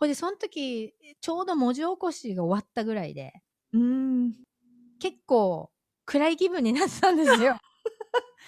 [0.00, 3.34] ほいで、その時、ちょうど文字起こしが終わったぐらいで、
[3.74, 4.32] うん。
[4.98, 5.70] 結構
[6.06, 7.58] 暗い気分になってたんですよ。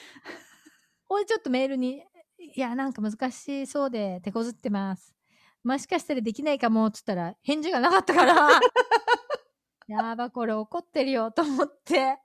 [1.05, 2.03] ほいで、ちょっとメールに、
[2.39, 5.15] いや、なんか難しそうで手こずってます。
[5.63, 8.49] もしかしたらできないかもっつったら返事がなかったから、
[9.87, 12.19] やば、これ怒ってるよと思って、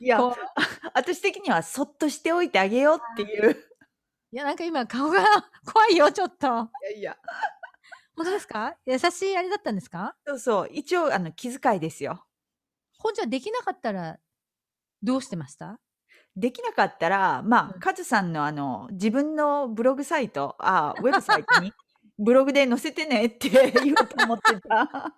[0.00, 0.20] いや
[0.92, 3.64] 私的にはそっとしておいてあげようっていう。
[4.32, 5.24] いや、なんか今顔が
[5.72, 6.46] 怖いよ、ちょっと。
[6.46, 6.50] い
[6.94, 7.16] やいや。
[8.18, 8.76] 本当ですか？
[8.86, 10.14] 優しいあれだったんですか？
[10.26, 10.68] そうそう。
[10.72, 12.24] 一応、あの、気遣いですよ。
[12.98, 14.18] ほんじゃできなかったら
[15.02, 15.78] どうしてました？
[16.36, 21.72] できなかったら、まあ、うんカズさんのあの、自分のブログサイト、あ、 ウェブサイトに、
[22.18, 23.48] ブログで載せてねって
[23.84, 25.14] 言おうと思ってた。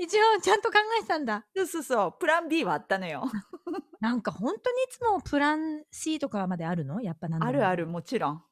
[0.00, 1.44] 一応ちゃんと考えてたんだ。
[1.56, 3.24] そうそうそう、プラン B はあったのよ。
[4.00, 7.00] なんか本当にいつもプラン C とかまであるの？
[7.00, 8.44] やっぱなんでもあるある、もちろん。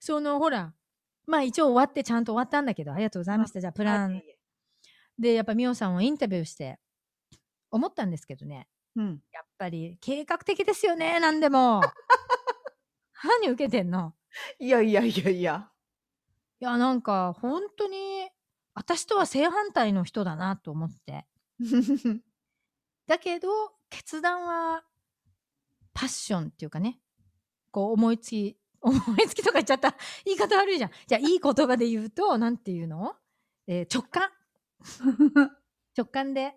[0.00, 0.74] そのほら、
[1.26, 3.60] まあ一応終わってちゃんと終わったんだけど、ありがとうございました。
[3.60, 4.22] じゃあプラン
[5.18, 6.78] でやっぱミオさんをインタビューして
[7.70, 8.68] 思ったんですけどね。
[8.96, 9.22] うん。
[9.32, 11.80] やっぱり計画的ですよね、なんでも。
[13.24, 14.14] 何受けてんの？
[14.58, 15.70] いやいやいやいや。
[16.60, 18.28] いや、なんか本当に
[18.74, 21.26] 私とは正反対の人だなと思って。
[23.06, 23.48] だけど、
[23.90, 24.84] 決断は
[25.92, 27.00] パッションっていうかね、
[27.70, 29.96] こう思いつき、思いつきとか言っちゃった。
[30.26, 30.90] 言い方悪いじゃん。
[31.06, 33.16] じゃあ、いい言葉で言うと、なんていうの、
[33.66, 34.30] えー直感。
[35.96, 36.54] 直感で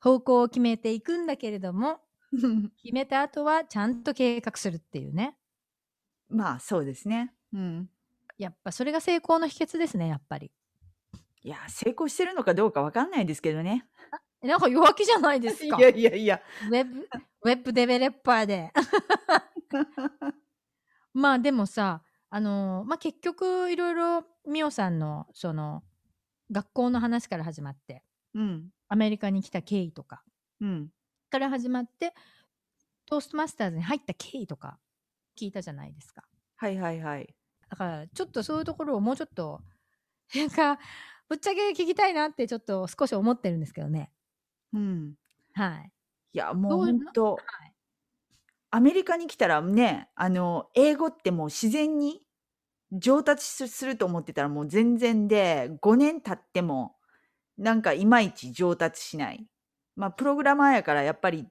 [0.00, 2.00] 方向を決めていくんだけれども、
[2.82, 5.38] 決めた後はちゃんと計画するっていうね。
[6.28, 7.32] まあ、そうですね。
[7.52, 7.90] うん。
[8.36, 10.50] やっぱそれが成功の秘訣ですね、やっぱり。
[11.42, 13.86] いや、成功してるのかどうかわかんないですけどね。
[14.42, 15.78] えなんか弱気じゃないですか。
[15.78, 16.42] いやいやいや。
[16.68, 17.08] ウェブ、
[17.42, 18.72] ウェブデベロッパーで。
[21.14, 25.84] まあでもさ、あのーまあ結局いろいろミオさんのその
[26.50, 28.02] 学校の話から始まって、
[28.34, 28.68] うん。
[28.88, 30.22] アメリカに来た経緯とか
[30.60, 30.88] うん。
[31.30, 32.12] から始まって、
[33.06, 34.78] トーストマスターズに入った経緯とか
[35.38, 36.24] 聞いたじゃないですか。
[36.56, 37.34] はいはいはい。
[37.70, 39.60] だからちょっとそういうところをもうちょっと、
[40.34, 40.78] なんか、
[41.28, 44.12] ぶっちゃけ聞きたいなってちょっと少し思ってるんですけどね。
[44.72, 45.14] うん。
[45.54, 45.92] はい。
[46.32, 47.73] いや、もうどう本当、はい
[48.74, 52.26] アメリカに来たらね、あの、英語ってもう自然に
[52.90, 56.96] 上達すすると思ってたらもう全然で、5年経っても、
[57.56, 59.46] なんかいまいち上達しない。
[59.94, 61.46] まあ、プログラマーやからやっぱり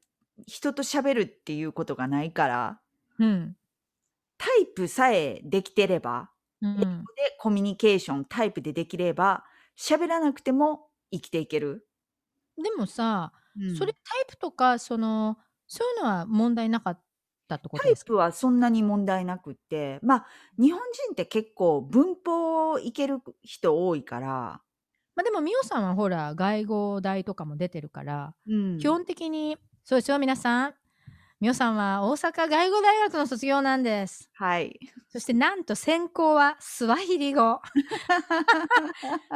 [0.47, 2.81] 人と喋るっていうことがないから、
[3.19, 3.55] うん。
[4.37, 6.29] タイプさえできてれば、
[6.61, 6.85] うんで、
[7.39, 9.45] コミュニケーションタイプでできれば、
[9.79, 11.87] 喋らなくても生きていける。
[12.61, 16.99] でもさ、うんそれタイプとか、その、そういうのは問題なかっ
[17.57, 18.07] たってことタイですか？
[18.07, 20.25] プはそんなに問題なくって、まあ、
[20.59, 24.61] 日本人って結構文法いける人多いから、
[25.15, 30.73] まあでも、ミオさんはほら、外語大とかも出てるから、うん基本的に、そうですよ、皆さん。
[31.39, 34.29] ミオさんは大阪外語大学の卒業なんです。
[34.33, 34.79] はい。
[35.09, 37.59] そしてなんと専攻はスワヒリ語。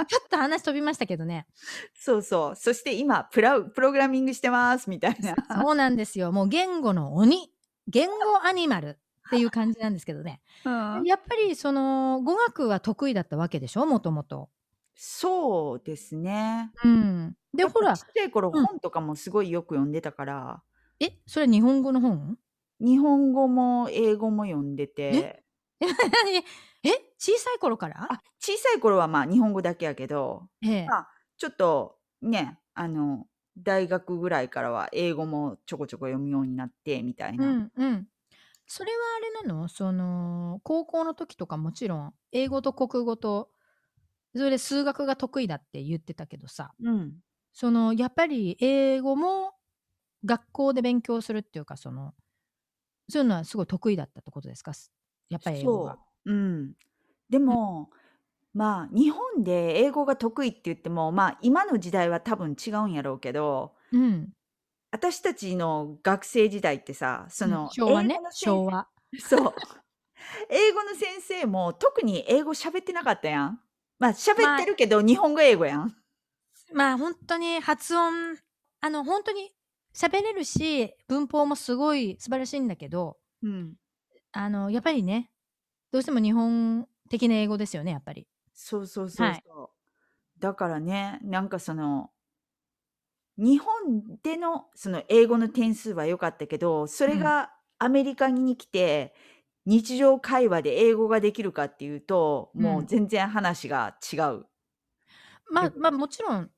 [0.07, 1.47] ちょっと話飛びましたけどね。
[1.93, 2.55] そうそう。
[2.55, 5.35] そして今プラウ、プログラミングしてます、みたいな。
[5.61, 6.31] そうなんですよ。
[6.31, 7.51] もう言語の鬼。
[7.87, 8.97] 言語アニマルっ
[9.29, 10.41] ていう感じなんですけどね。
[10.63, 13.85] うんやっぱりその語学は得意だったわけでしょ？
[13.85, 14.49] もともと。
[14.95, 16.73] そうですね。
[16.83, 17.37] うん。
[17.53, 20.63] で、ほらちっ、ちゃい頃うん本とかもすごいよく読んでたから、
[20.99, 22.37] え、それ日本語の本？
[22.79, 25.43] 日本語も英語も読んでて、
[25.79, 25.87] え、
[26.25, 26.43] 何
[26.83, 28.09] え、小さい頃から？
[28.09, 30.93] あ、小さい頃はまあ日本語だけやけど、ええ。
[30.93, 37.57] まあちょっとね、あの、大学ぐらいからは英語もちょこちょこ読むようになって、みたいうな。
[37.63, 38.07] んうん。
[38.67, 39.67] それはあれなの？
[39.69, 43.51] その、高校の時とかもちろん、英語と国語と、
[44.35, 47.21] それで数学が得意だって言ってたけどさ、うん。
[47.53, 49.53] その、やっぱり英語も
[50.25, 52.15] 学校で勉強するっていうか、その、
[53.09, 54.73] そういうのはすごい得意だったってことですか？
[55.29, 55.97] やっぱり英語が。
[55.97, 56.31] そう。
[56.31, 56.73] うん。
[57.29, 57.91] でも、
[58.57, 64.29] まあ、日本で英語が得意って言っても、まあ、今の時代は多分違うんやろうけど、うん。
[64.89, 68.87] 私たちの学生時代ってさ、その、昭和ね英語の先昭和。
[69.19, 69.53] そう。
[70.49, 73.59] 英語の先生も特に英語喋ってなかったやん。
[73.99, 75.95] まあ、喋ってるけど、日本語英語やん。
[76.73, 78.37] まあ本当に発音、
[78.81, 79.51] あの本当に
[79.93, 83.75] 喋れるし、文法もすごい素晴らしいんだけど、うん。
[84.31, 85.29] あの、やっぱりね、
[85.91, 88.27] どうしても日本的な英語ですよね、やっぱり。
[88.59, 89.25] そうそうそうそう。
[89.25, 89.43] はい
[90.39, 92.11] だからね、なんかその、
[93.37, 99.15] 日本でのその英語の点数は良かったけど、それがアメリカに来て、
[99.65, 104.45] 日常会話で英語ができるかっていうと、もううん全然話が違う。
[105.51, 106.51] ままあもちろん、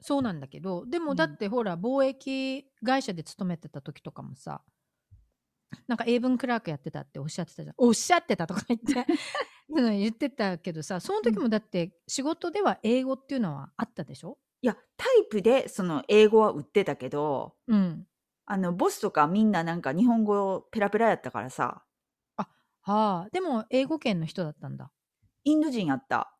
[0.00, 4.62] そうなんだけど、でもうんだってほら、貿易会社で勤めてた時とかもさ、
[5.86, 7.74] なんか英文クラークやってたっておっしゃってたじゃん。
[7.78, 9.06] おっしゃってたとか言って、
[9.68, 14.38] 言ってたけどさ、その時もだって仕事では英語っていうのはあったでしょ？
[14.62, 18.08] いや、タイプでその英語は売ってたけど、うん。
[18.46, 21.84] あの、ボスとかみんななんか日本語ペラペラやったからさ、
[22.80, 24.92] はあ、でも英語圏の人だったんだ。
[25.42, 26.38] インド人やった。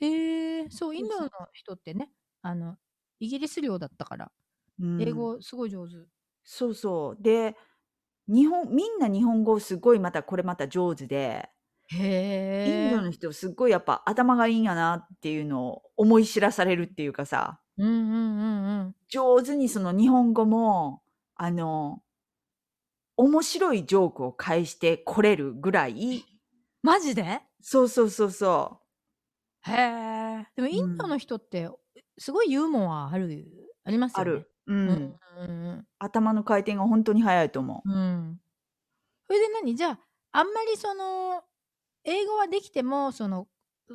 [0.00, 2.10] へえ、そう、インドの人ってね、
[2.42, 2.78] あの、
[3.20, 4.32] イギリス領だったから、
[4.78, 5.94] うん英語すごい上手。
[6.44, 7.22] そうそう。
[7.22, 7.56] で、
[8.28, 11.50] 日本みんな日本語すごいまたこれまた上手で、
[12.64, 12.90] インへえ。
[12.90, 18.96] ドの人すっごいやっぱ頭がいいんやなっていうのを思い知らされるっていうかさ、うんうんうんうん。
[19.08, 21.02] 上手にその日本語も、
[21.36, 22.02] あの、
[23.16, 26.24] 面白いジョークを返してこれるぐらい、
[26.82, 27.42] マジで？
[27.62, 28.80] そうそうそうそ
[29.62, 30.46] へえ。
[30.56, 31.70] でもインドの人って、
[32.18, 33.46] すごいユーモアある、
[33.84, 34.20] ありますう。
[34.20, 34.32] あよね。
[34.40, 34.50] る。
[34.66, 34.74] う。
[34.74, 37.90] うんんうん頭の回転が本当に早いと思う。
[37.90, 37.96] うん。
[37.96, 37.98] う
[38.32, 38.40] ん。
[39.26, 39.76] それで何？
[39.76, 39.98] じゃあ、
[40.32, 41.42] あんまりその、
[42.04, 43.48] 英語はできても、その、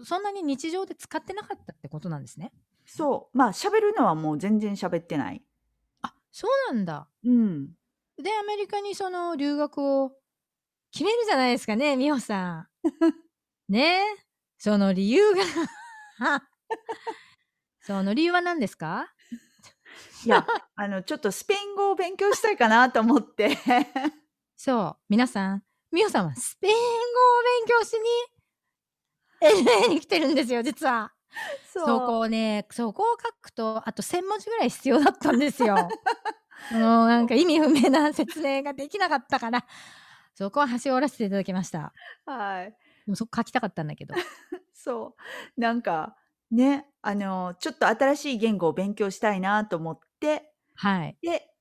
[0.04, 2.52] そんなに日常で使ってなかったってことなんですね。
[2.86, 3.38] そう。
[3.38, 5.44] まあ喋るのはもう全然喋ってない。
[6.02, 7.08] あ、そうなんだ。
[7.24, 7.68] うん。
[8.22, 10.12] で、アメリカにその留学を
[10.92, 12.68] 決めるじゃないですかね、美穂さん。
[13.70, 14.02] ねえ。
[14.58, 15.44] その理由が
[17.82, 19.14] その理由は何ですか？
[20.26, 20.46] いや、
[20.76, 23.58] あの、ちょっとスペイン語を勉強したいかなと思って。
[24.58, 26.84] そう、皆さん、美穂さんはスペイン語を
[27.66, 31.12] 勉強しに LA に来てるんですよ、実は。
[31.72, 35.76] そそこをね、そこを書くと、あと1000文字ぐらい必要だったんですよ。
[36.72, 39.66] もうなんか意味不明な説明ができなかったから、
[40.34, 41.94] そこは端折らせていただきました。
[42.26, 42.72] はい。
[42.72, 42.76] で
[43.08, 44.14] もそこ書きたかったんだけど。
[44.74, 45.16] そ
[45.58, 45.62] う。
[45.62, 46.16] なんか、
[46.52, 51.18] ね、あの、ちょっと新しい言語を勉強したいなと思って、はい。
[51.22, 51.54] で、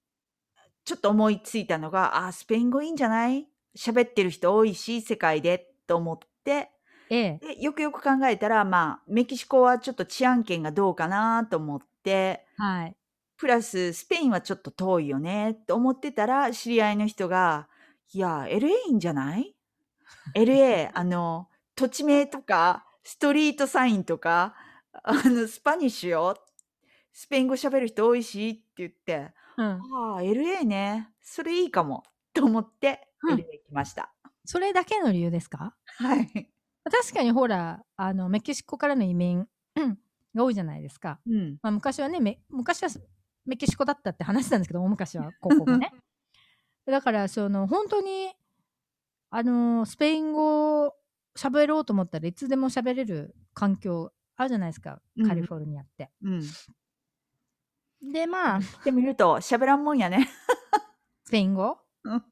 [0.84, 6.70] ちょっと思いついたのが、あ、スペイン語いいんじゃない喋ってる人多いし、世界で、と思って、
[7.11, 7.38] ええ。
[7.40, 12.96] でよくよく考えたら、まあ、メキシコはちょっと治安圏がどうかなと思って、はい。
[13.37, 17.68] プラス、スペインはちょっと遠いよね、と思ってたら、知り合いの人が、
[18.12, 19.54] いや、LA いいんじゃない
[20.35, 24.54] ?LA、 あの、土地名とか、ストリートサインとか、
[25.04, 26.37] あの、スパニッシュよ。
[27.12, 29.66] スペイン語喋る人多いし、って言って、うん。
[29.66, 31.11] ああ、LA ね。
[31.20, 32.02] それいいかも。
[32.35, 34.12] と思って、うん LA 来ました。
[34.44, 35.74] それだけの理由ですか？
[35.98, 36.50] はい。
[36.90, 39.98] 確かにほら、あの、メキシコからの移民、うん、
[40.35, 41.20] が多いじゃないですか。
[41.26, 41.59] うん。
[41.62, 42.88] まあ、昔はねメ、昔は
[43.44, 45.92] メキシコだったって話なんですけど、大昔は、ここもね。
[46.87, 48.33] だから、その、本当に、
[49.31, 50.94] あの、スペイン語を
[51.37, 56.11] 喋ろうと思ったらいつでも喋れる環境あるじゃないですか、カリフォルニアって。
[56.22, 56.42] うん。
[58.12, 60.26] で、まあ、してみると、喋らんもんやね。
[61.24, 61.78] スペイン語？
[62.04, 62.24] うん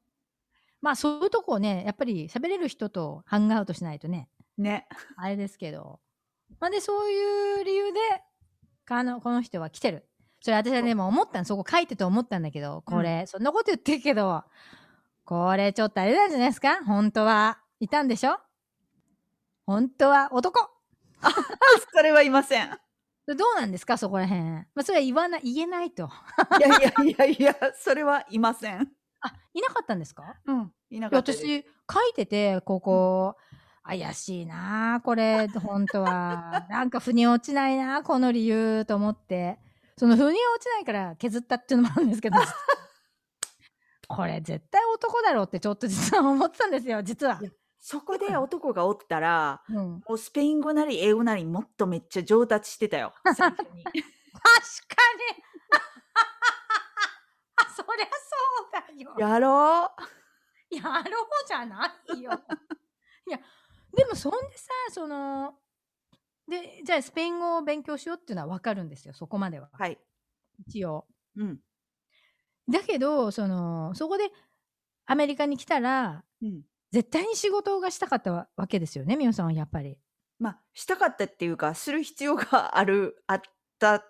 [0.81, 4.87] まあ、そういうとこをね、やっぱり喋れる人とハングアウトしないとね、ね。
[5.17, 5.99] あれですけど。
[6.59, 7.99] まあ、で、そういう理由で、
[8.89, 10.07] あの、この人は来てる。
[10.41, 14.43] それ私はね、もう思ったの、そこ書いてて思ったんだけど、これ、そんなこと言ってるけど、
[15.25, 16.83] これちょっとあれなんじゃないですか？
[16.85, 18.37] 本当は、いたんでしょ？
[19.65, 20.69] 本当は男
[21.93, 22.67] それはいません。
[22.67, 22.69] い
[23.35, 23.97] どうなんですか？
[23.97, 24.41] そこら辺。
[24.43, 26.09] まあ、それは言わない、言えないと。
[26.61, 28.89] やいやいやいや、それはいません。
[29.27, 30.35] あ、いなかったんですか？
[30.45, 30.73] うん。
[30.89, 31.33] いなかった。
[31.33, 33.35] 私、書いてて、ここ、
[33.83, 36.65] 怪しいなあこれ、 本当は。
[36.69, 39.59] なんか、腑に落ちないなあこの理由と思って。
[39.97, 42.37] その、腑に落ちないから削ったっていうのもあるんですけど、
[44.07, 47.39] これ、絶対男だろうってちょっと実は思ってたんですよ、実は。
[47.79, 49.75] そこで男がおったら、うん。
[50.07, 53.13] もうスペイン語なり英語なりもっとめっちゃ上達してたよ。
[53.23, 54.01] 最初に 確かに
[57.77, 59.15] そりゃそうだよ。
[59.19, 59.91] やろ
[60.71, 60.75] う。
[60.75, 61.03] やろう
[61.47, 62.31] じゃないよ。
[63.27, 63.39] いや、
[63.95, 65.53] でもそんでさ、その、
[66.47, 69.69] で、じゃあスペイン語を勉強しようっていうのはわかるんですよ、そこまでは。
[69.73, 69.99] はい。
[70.67, 71.05] 一応。
[71.35, 71.59] うん。
[72.69, 74.29] だけど、その、そこで
[75.05, 76.63] アメリカに来たら、うん。
[76.91, 79.99] 絶対に仕事がしたかったわわけですよね、みおさんはやっぱり。
[80.39, 83.41] まあ、したかったっていうか、する必要がある、あっ
[83.79, 84.03] た。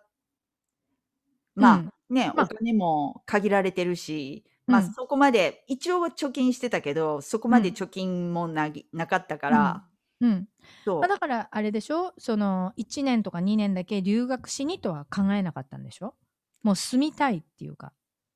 [1.60, 1.90] まあ、うん。
[2.10, 2.48] ね、まあ。
[2.48, 7.78] お金も限られてるし、まあ、うんそこまで、一応は貯金してたけど、そこまでうん。
[7.78, 9.88] 貯金もなぎなかったから、
[10.22, 10.50] うん。
[10.86, 11.02] そう。
[11.02, 12.14] まあ、だから、あれでしょ？
[12.18, 16.16] その、1年とか2年だけ留学しにとは考えなかったんでしょ？
[16.64, 17.94] もう住みたいっていうか、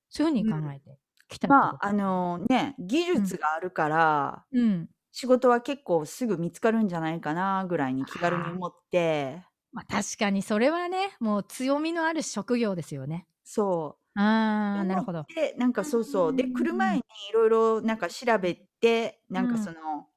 [0.10, 1.80] そういうふうに考えてきたってこと？
[1.80, 4.92] まあ、あのね、技術があるから、うん。
[5.12, 13.28] 仕事は結構すぐ見つかるんじゃないかな、ぐらいに気軽に思って、まあ確かにそれはね、もう強みのある職業ですよね。
[13.44, 14.20] そう。
[14.20, 15.26] ああ、なるほど。
[15.34, 16.36] で、なんかそうそう。
[16.36, 20.08] で、来る前にいろいろなんか調べて、なんかその、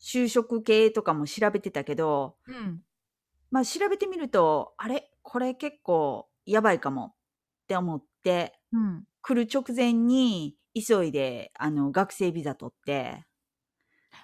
[0.00, 2.84] 就職系とかも調べてたけど、うん。
[3.50, 5.10] まあ調べてみると、あれ？
[5.22, 9.06] これ結構やばいかもって思って、うん。
[9.22, 13.24] 来る直前に急いで、あの、学生ビザ取って、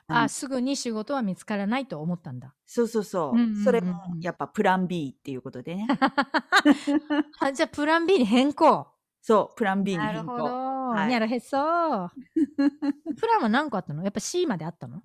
[0.08, 2.54] あすぐに仕事は見つからないと思ったんだ。
[2.66, 3.32] そうそうそう。
[3.32, 5.86] うんうんうんうんそれもやっぱプラン B っていうことでね。
[7.40, 8.88] あじゃあプラン B に変更。
[9.22, 10.32] そう、プラン B になる変更。
[10.32, 10.44] ほど。
[10.90, 12.10] はいにゃらへっそう。
[13.16, 14.02] プランは何個あったの？
[14.02, 15.02] やっぱ C まであったの？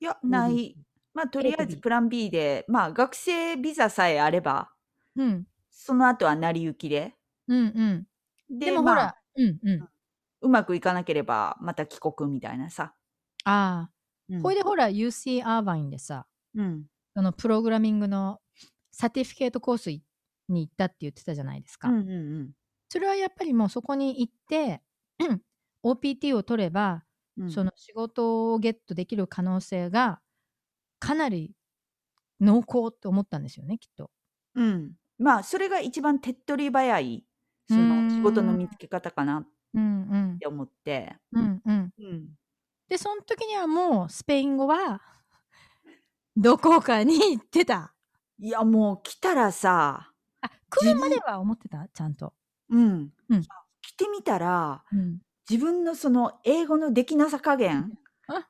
[0.00, 0.76] いや、ない。
[1.14, 4.72] まあ、とりあえずプラン B で、まあ、学生ビザさえあれば、
[5.16, 5.46] うん。
[5.70, 7.14] その後は成り行きで。
[7.48, 8.06] うんうん。
[8.50, 9.88] で、でもほまあら、うんうん。
[10.42, 12.94] うまくいかなければ、また帰国みたいなさ。
[13.44, 13.93] ああ。
[14.28, 16.86] うんほいでほら、UC アーバインでさ、うん。
[17.16, 18.40] そのプログラミングの
[18.92, 20.02] サティフィケートコースに
[20.48, 21.88] 行ったって言ってたじゃないですか。
[21.88, 22.12] うんうんう
[22.44, 22.54] ん
[22.90, 24.82] それはやっぱりもうそこに行って、
[25.84, 27.04] OPT を取れば、
[27.36, 27.50] うん。
[27.50, 30.20] その仕事をゲットできる可能性が
[31.00, 31.56] かなり
[32.40, 34.10] 濃厚って思ったんですよね、きっと。
[34.54, 34.96] うん。
[35.18, 37.24] まあ、それが一番手っ取り早い、
[37.66, 39.48] そのん仕事の見つけ方かなっ
[40.40, 41.16] て思って。
[41.32, 41.62] うんうん。
[41.66, 41.83] うん。
[42.94, 45.02] で、その時にはもうスペイン語は
[46.36, 47.92] どこかに行ってた。
[48.38, 51.88] いや、もう来たらさ、あ、来るまでは思ってた？
[51.92, 52.32] ちゃんと。
[52.70, 53.12] うん。
[53.30, 53.42] うん
[53.82, 55.18] 来てみたら、うん。
[55.50, 58.48] 自分のその英語のできなさ加減あ、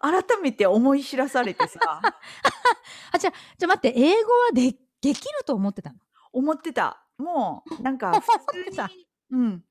[0.00, 1.78] 改めて思い知らされてさ、
[3.12, 5.98] あ、じゃあ、じゃあ待って、英語はでできると思ってたの？
[6.32, 7.06] 思ってた。
[7.18, 9.64] もう、なんか 思普通にうん。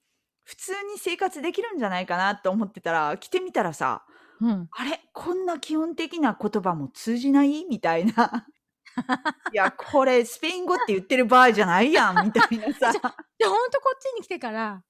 [0.43, 4.03] 普通に生活できるんじゃないかなと思ってたら、来てみたらさ、
[4.41, 4.67] うん。
[4.71, 4.99] あれ？
[5.13, 7.65] こんな基本的な言葉も通じない？
[7.65, 8.47] みたいな。
[9.53, 12.91] いや、これスペイン語って言ってる場合じゃないやんみたいなさ。
[13.38, 14.84] で、ほんとこっちに来てから、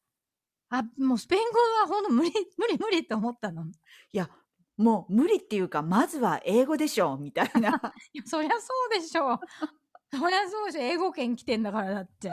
[0.70, 3.64] あ、もうスペイン語はほんと無理、 無理無理って思ったの？
[3.66, 3.72] い
[4.12, 4.30] や、
[4.78, 7.94] もう無理っていうか、まずは英語でしょみたいな。
[8.14, 9.40] いや、そりゃそうでしょ。
[10.12, 10.82] そりゃそうでしょ。
[10.82, 12.32] 英語圏来てんだからだって。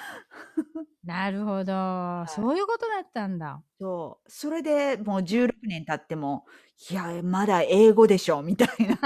[1.04, 2.26] なるほど。
[2.28, 3.62] そういうことだったんだ。
[3.78, 4.30] そう。
[4.30, 6.46] それでもう16年経っても、
[6.90, 8.96] いや、まだ英語でしょみたいな。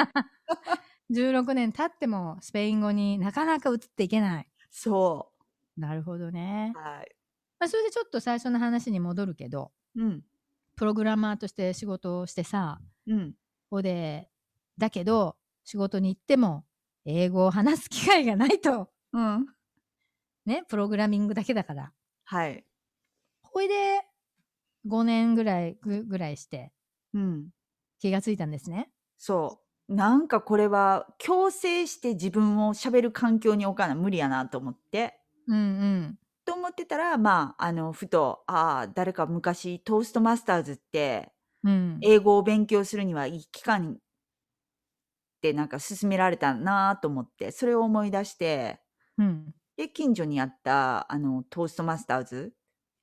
[1.11, 4.49] 16年経ってもスペイン語になかなか移っていけない。
[4.71, 5.31] そ
[5.77, 6.79] なるほどねう。。
[6.79, 7.17] はい。
[7.59, 10.25] まあ、それでちょっと最初の話に戻るけど、うん。
[10.77, 13.33] プログラマーとして仕事をしてさ、うん。
[13.33, 13.37] こ
[13.77, 14.29] こで、
[14.79, 16.65] だけど、仕事に行っても、
[17.05, 18.91] 英語を話す機会がないと。
[19.13, 19.47] うん。
[20.47, 21.93] ね、プログラミングだけだから。
[22.25, 22.67] はい。
[23.43, 24.03] ほいで、
[24.87, 26.73] 5年ぐらい、ぐぐらいして
[27.15, 27.51] うん。
[27.99, 28.91] 気がついたんですね。
[29.19, 29.95] そう。
[29.95, 35.21] なんかこれは強制して自分を喋る環境に置かな無理やなと思って。
[35.47, 36.19] うんうん。
[36.45, 42.07] と思ってたら、まあ、あの、ふと、ああ、誰か昔トーストマスターズってうん。
[42.07, 43.99] 英語を勉強するにはいい期間っ
[45.43, 48.81] てなんか勧められたなと思って、それを思い出して、
[49.19, 49.55] うん。
[49.77, 52.55] で、近所にあった、あの、トーストマスターズ、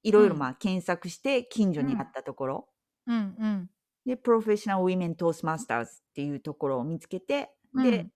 [0.03, 2.69] いろいろうんまあ検索して、近所にあったところ、
[3.07, 3.69] うんうん。
[4.05, 8.07] で、 Professional Women Toastmasters っていうところを見つけて、うんで、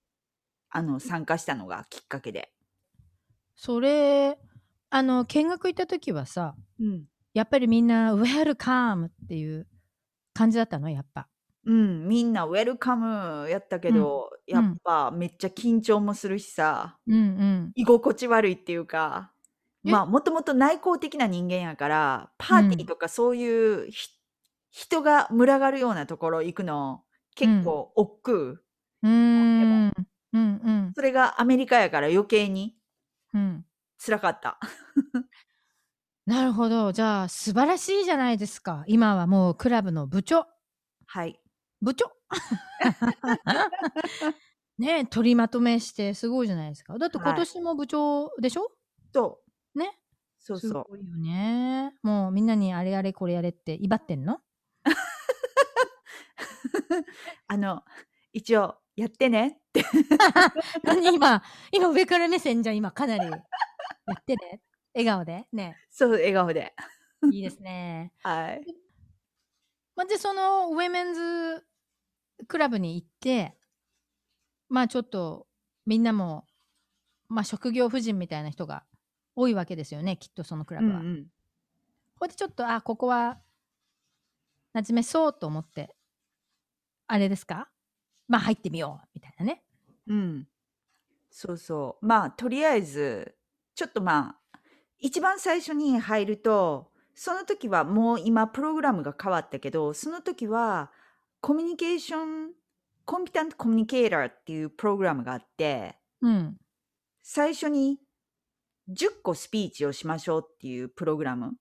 [0.70, 2.52] あの、参加したのがきっかけで。
[3.56, 4.38] それ、
[4.90, 7.06] あの、見学行った時はさ、うん。
[7.34, 9.68] やっぱりみんな、ウェルカムっていう
[10.34, 10.90] 感じだったの？
[10.90, 11.28] やっぱ。
[11.66, 17.20] うん、みんなウェルカムやったけど、うんやっぱめっちゃ緊張もするしさ、うんう
[17.68, 17.76] ん。
[17.76, 19.34] 居心地悪いっていうか、
[19.86, 19.92] え？
[19.92, 23.48] まあ、もともと内向的な人間やから、パーティーとかそうい
[23.88, 24.10] うひ、
[24.72, 27.06] 人が群がるようなところ行くの、
[27.36, 28.64] 結構億劫。
[29.04, 29.92] うーん。
[30.34, 30.96] うんうん。
[30.96, 32.78] それがアメリカやから余計に
[33.34, 33.66] うん。
[34.00, 34.60] 辛かった。
[36.28, 36.92] なるほど。
[36.92, 38.84] じゃあ、素晴らしいじゃないですか。
[38.88, 40.48] 今はもうクラブの部長。
[41.08, 41.40] はい。
[41.82, 42.12] 部長
[44.78, 46.98] ねえ取りまとめしてすごいじゃないですか。
[46.98, 48.72] だってはい今年も部長でしょ、
[49.14, 49.42] そ
[49.74, 49.80] う。
[49.80, 49.98] ね？
[50.40, 50.86] すそうそう。
[50.90, 51.94] ごいよね。
[52.04, 54.40] もうみんなにあれやれこれやれって威張ってんの？
[57.48, 57.84] あの、
[58.34, 59.84] 一応、やってねって。
[60.84, 61.14] 何？
[61.16, 63.38] 今、今上から目線じゃ今かなりや
[64.20, 64.62] ってね。
[64.94, 65.78] 笑顔でね。
[65.90, 66.74] そう、笑顔で。
[67.32, 68.14] いいですね。
[68.24, 68.64] はい。
[69.96, 71.66] まあ、で、そのウェメンズ
[72.48, 73.58] クラブに行って、
[74.70, 75.48] まあちょっと
[75.86, 76.46] みんなも、
[77.30, 78.84] まあ職業婦人みたいな人が
[79.36, 81.00] 多いわけですよね、きっとそのクラブは。
[81.00, 81.24] うんうん。
[81.26, 83.40] ここでちょっと、あ、ここは
[84.74, 85.96] 馴染めそうと思って、
[87.08, 87.70] あれですか？
[88.28, 89.64] まあ入ってみよう、みたいなね。
[90.08, 90.48] うん。
[91.30, 92.06] そうそう。
[92.06, 93.36] まあ、とりあえず、
[93.76, 94.60] ちょっとまあ、
[95.00, 100.92] 一番最初に入ると、その時はもう今プログラムが変わったけど、その時は
[101.46, 102.54] コミュニケーション、
[103.06, 106.58] コンピタントコミュニケーターっていうプログラムがあって、うん。
[107.22, 108.00] 最初に
[108.90, 111.52] 10個スピーチをしましょうっていうプログラム。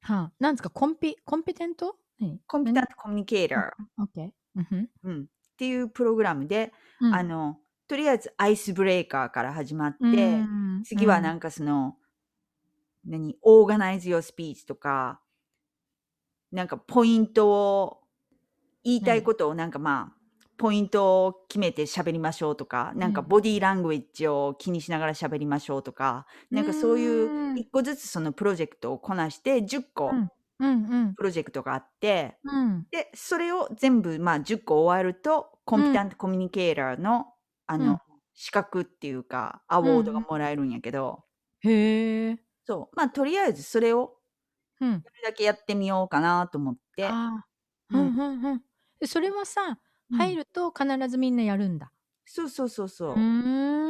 [0.00, 0.70] はあ、なんですか？
[0.70, 2.40] コンピ、コンピテント何？
[2.44, 4.86] コンピタントコミュニケーター、オッケー。
[5.04, 5.20] うん。
[5.22, 5.26] っ
[5.56, 7.14] ていうプログラムで、うん。
[7.14, 10.82] あの、とりあえずアイスブレーカーから始まって、うん。
[10.84, 11.94] 次はなんかその、
[13.04, 15.20] 何、オーガナイズ your speech とか、
[16.50, 17.99] なんかポイントを、
[18.84, 20.20] 言いたい何ことをなんかまあ、
[20.56, 23.22] ポイントを決めて喋りましょうとか、なんかうん。
[23.22, 27.60] ボディーラングエッジを気にしながら喋りましょうとか、うなんかそういうーん。
[27.60, 30.28] 一個ずつそのプロジェクトをこなして10う個ん。
[30.58, 31.16] うんうん。
[31.16, 32.86] プロジェクトがあって、うん。
[32.90, 36.00] で、それを全部まあ10個終わると、コンピうん。
[36.00, 37.34] タントコミュニケーターの
[37.66, 38.00] あのうん。
[38.34, 41.24] 資格っていうか、アうんワードがもらえるんやけど、
[41.60, 41.70] へ
[42.32, 42.38] え。
[42.66, 44.18] そう、まあとりあえずそれを
[44.80, 45.04] うん。
[45.04, 47.48] それだけやってみようかなと思って、ああ。
[47.90, 48.64] ううんんうんうん。
[49.00, 49.78] でそれはさ、
[50.10, 50.18] うん。
[50.18, 51.92] 入ると必ずみんなやるんだ。
[52.26, 53.14] そうそうそううそう。
[53.14, 53.20] ー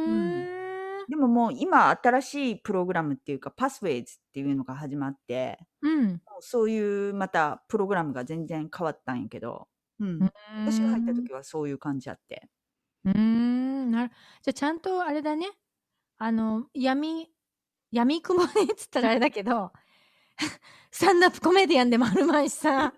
[0.05, 0.43] うん。
[0.43, 1.05] ん。
[1.07, 6.21] でももう今新しいプログラムっていうか、パスウェイズっていうのが始まって、うん。
[6.27, 9.67] もうそういうまたプログラムが全然変わったんやけど、
[9.99, 10.05] う。
[10.05, 10.31] うん
[10.65, 11.23] 私が入ったーん。
[11.23, 12.49] 時はそういう感じあって。
[13.05, 13.91] うーん。
[13.91, 14.11] なる
[14.43, 15.47] じゃ、ちゃんとあれだね。
[16.17, 17.29] あの、闇
[17.91, 19.73] 闇雲にっつったらあれだけど、
[20.91, 22.93] スタンドアップコメディアンでもあるまいしさ、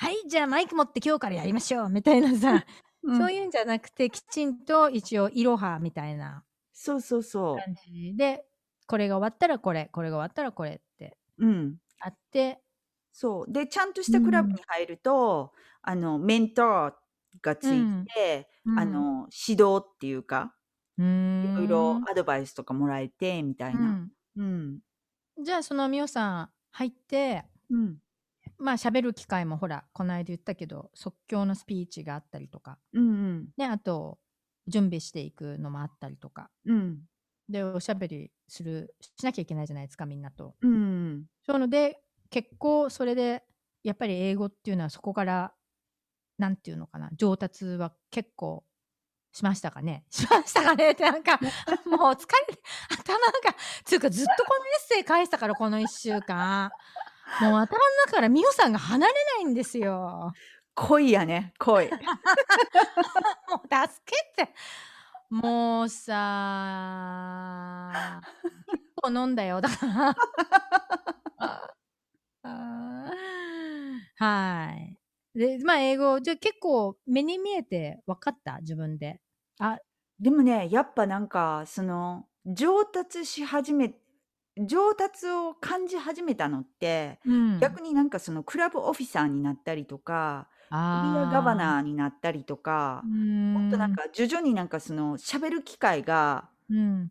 [0.00, 2.64] はい、じゃあマイク持って今日からやりましょうみたいなさ、
[3.02, 3.26] うん。
[3.26, 8.46] そういうんじゃなくて、きちんと一応いろはみたいなそうそうそ感じで、
[8.86, 11.46] これが終わったらこれ、これが終わったらこれってう。
[11.46, 11.78] うん。
[12.00, 12.62] あって
[13.14, 13.52] そう。
[13.52, 14.58] で、ちゃんとしうたクラブん。
[14.58, 16.94] に入ると、あの、メントー
[17.42, 18.12] がついうん。
[18.14, 18.74] て、うん。
[18.74, 20.56] あの、指導っていうか、
[20.96, 21.02] う
[21.40, 22.08] いろいーろん。
[22.10, 23.98] アドバイスとかもらえて、みたいうな。
[24.04, 24.12] ん。
[24.36, 24.80] うん。
[25.36, 28.00] じゃあ、そのみおさん入って、うん。
[28.58, 33.48] まあ喋る機会もほら、こないだ言ったけど、即興のスピーチがあったりとか、うんうん。
[33.56, 34.18] ね、あと、
[34.66, 36.98] 準備していくのもあったりとか、うん。
[37.48, 40.54] で、おしゃべりする、しなきゃいけないじゃないですか、みんなと。
[40.60, 41.24] うん。
[41.46, 42.00] そういうので、
[42.30, 43.44] 結構それで、
[43.84, 45.54] やっぱり英語っていうのはそこから、
[46.36, 48.64] なんていうのかな、上達は結構
[49.32, 50.04] しましたかね。
[50.10, 51.38] しましたかねってなんか、
[51.86, 56.70] もう疲れて、頭が、つうかずっとこのエッセイ返したから、この1週間。
[57.40, 57.66] もう頭の
[58.06, 60.32] 中からミオさんが離れないんですよ。
[60.74, 61.88] 恋やね、恋。
[63.48, 64.54] もう助けて。
[65.30, 66.14] もうさ、
[68.70, 69.60] 結構飲んだよ。
[69.60, 70.16] だから。
[74.16, 74.98] はい。
[75.38, 78.58] で、まあ英語、じゃあ結構目に見えて分かった？
[78.60, 79.20] 自分で。
[79.60, 79.78] あ、
[80.20, 83.94] でもね、やっぱなんか、その、上達し始め、
[84.66, 87.78] 上達を感じ始めたのって、うん。
[87.78, 90.48] 逆になんかそのクラブオフィサーになったりとか、
[90.92, 93.06] エリアガバあナーになったりとー。
[93.06, 93.10] かう、
[93.52, 93.98] もっとなんーん。
[94.06, 97.10] か徐々になんかその喋る機会がうん。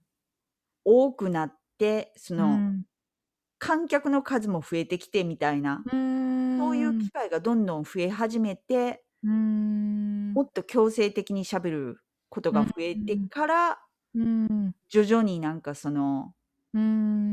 [0.85, 2.85] 多くなって、そうのん。
[3.59, 5.89] 観客の数も増えてきてみたいな、う
[6.57, 7.09] そういうーん。
[7.09, 9.87] 機会がどんどん増え始めて、うーん。
[10.35, 13.27] もっと強制的に喋ることうが増えてん。
[13.29, 14.75] から、うん。
[14.89, 16.33] 徐々になんかその
[16.73, 16.81] うー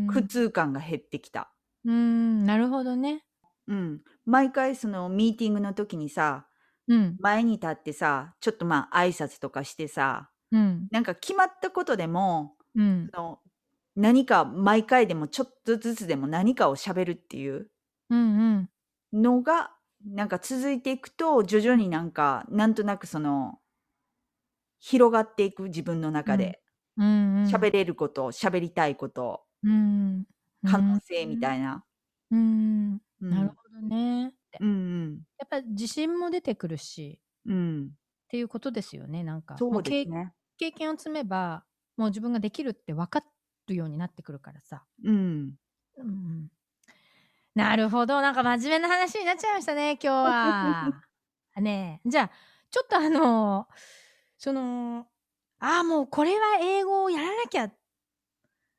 [0.07, 0.27] 苦ん。
[0.27, 1.55] 痛感が減ってきた。
[1.85, 3.25] うーん、なるほどね。
[3.69, 4.03] うん。
[4.25, 6.49] 毎回そのミーティングの時にさ、
[6.89, 7.19] うん。
[7.19, 10.91] 前に立ってさ、ちょっとまあ挨拶とかしてさ、うん。
[10.91, 13.15] なんか決まったことでも、うん。
[13.15, 13.41] その
[13.97, 17.71] 何か毎回でもちょっとずつでも何かを喋るっていう
[18.11, 18.71] うんうん。
[19.15, 19.71] のが
[20.05, 23.61] なんか続いていくと徐々になんかなんとなくその
[24.79, 26.35] 広がっていく自分のうん。
[26.35, 26.63] 中で
[26.97, 27.61] うんうん。
[27.61, 30.27] 喋れること喋りたいことうん。
[30.63, 31.01] う可能ん。
[31.01, 31.85] 性みたいな。
[32.31, 32.93] うん。
[33.21, 33.31] うん。
[33.31, 34.29] なるほどね。
[34.29, 34.61] って。
[34.61, 37.57] うんやっぱ自信も出てくるし、うん。
[37.57, 37.95] うん。
[38.27, 39.23] っていうことですよね。
[39.25, 40.35] なんか、そうですね。
[40.59, 41.67] 経験を積めば、
[41.97, 43.25] もう自分ができるって分か
[43.67, 44.87] るようになってくるからさ。
[45.03, 45.59] うん。
[45.97, 46.51] うん。
[47.55, 48.21] なるほど。
[48.21, 51.05] なんか真面目な話になっちゃいましたね、今日は。
[51.61, 52.09] ねえ。
[52.11, 52.31] じゃあ、
[52.71, 53.69] ちょっとあの、
[54.39, 55.09] その、
[55.65, 57.71] ああ、もうこれは英語をやらなきゃ。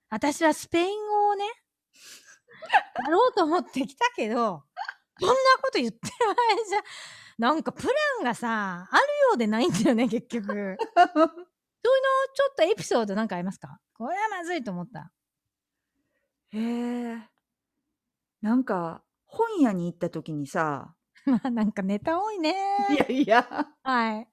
[0.09, 1.43] 私はスペイン語をね、
[3.03, 4.63] やろうと思ってきたけど、
[5.19, 5.33] こんな
[5.63, 6.35] こと言ってる場合
[6.69, 6.79] じゃ、
[7.39, 10.45] なんかプランがさ、あるようでないんだよね、結局。
[10.47, 10.77] そういうの、
[12.35, 13.79] ちょっとエピソードなんかありますか？
[13.93, 15.11] これはまずいと思った。
[16.51, 17.29] へえ。
[18.41, 22.53] なんか本屋に行った時にさ、 まあなんかネタ多いね。
[22.91, 24.29] いやいや、はい。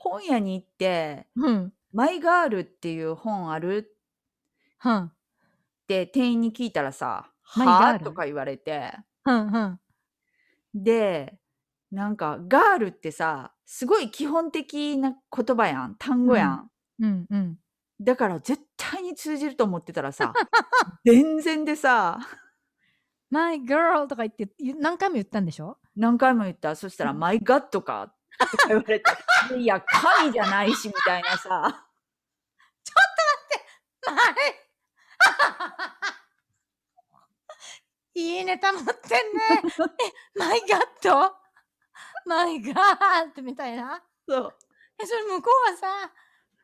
[0.00, 1.72] 本屋に行って、うん。
[1.92, 3.96] マイガールっていう本ある？
[4.78, 5.06] はん。
[5.06, 5.12] っ
[5.88, 7.96] て店員に聞いたらさ、マイガはール？
[7.96, 8.92] あとか言われて、
[9.24, 9.80] はんはん。
[10.74, 11.38] で、
[11.90, 16.70] なんかガールってさ、すごい基本的な言葉やん、単語やん。
[17.00, 17.58] うんうん。
[18.00, 20.32] だから絶対に通じると思ってたらさ、
[21.04, 22.18] 全然でさ、
[23.30, 25.78] My girl とか言ってゆ何回も言ったんでしょ？
[25.96, 26.76] 何回も言った。
[26.76, 28.17] そしたら、うんマイガットかとか
[28.68, 29.04] 言われて、
[29.56, 31.48] いや、神じゃないし、みたいなさ。
[31.50, 31.88] は
[34.30, 34.34] い。
[38.14, 38.96] いいネタ持ってんね。
[40.34, 41.36] え、マイガット
[42.26, 42.72] マイガ
[43.26, 44.02] ットみたいな？
[44.28, 44.54] そう。
[45.00, 46.12] え、それ向こうはさ、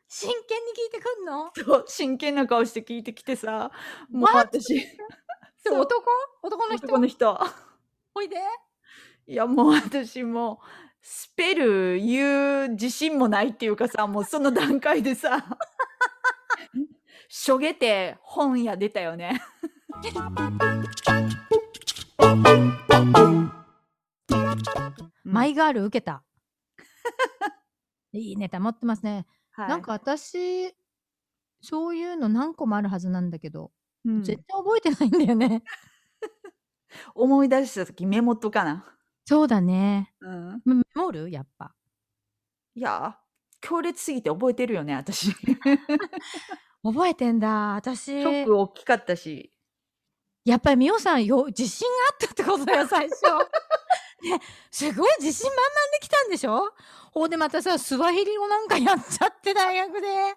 [0.09, 1.51] 真剣に聞いてくんの？
[1.55, 3.71] そう真剣な顔して聞いてきてさ、
[4.11, 4.31] もう？
[4.35, 4.85] 私、
[5.67, 6.05] 男？
[6.43, 6.87] 男の人？
[6.87, 7.39] 男の人。
[8.15, 8.37] おいで。
[9.27, 10.67] いやもう私もう
[11.07, 15.45] スペル言う自信もないっていうかさもうその段階でさ
[17.29, 19.43] しょげて本屋出たよね。
[25.25, 26.25] マイガール受けた。
[28.13, 29.27] いいネタ持ってますね。
[29.51, 30.75] はいなんか私、
[31.61, 33.73] そういうの何個もあるはずなんだけど、
[34.07, 35.65] うん絶対覚えてないんだよね。
[37.15, 38.94] 思い出した時メモっとかな。
[39.27, 40.13] そうだね。
[40.21, 41.31] うん、メモる？
[41.31, 41.75] やっぱ。
[42.77, 43.17] いや
[43.61, 45.31] 強烈すぎて覚えてるよね私。
[45.31, 45.35] シ
[46.85, 47.75] 覚えてんだ。
[47.77, 49.51] 私、ョック大きかったし。
[50.45, 53.23] やっぱりみおさんよ、自信があったってことだよ、最初。
[54.23, 56.75] ね、すごい自信満々できたんでしょ？
[57.13, 60.35] ほんでまたさ、スワヒリ語なんかやっちゃって、大学で。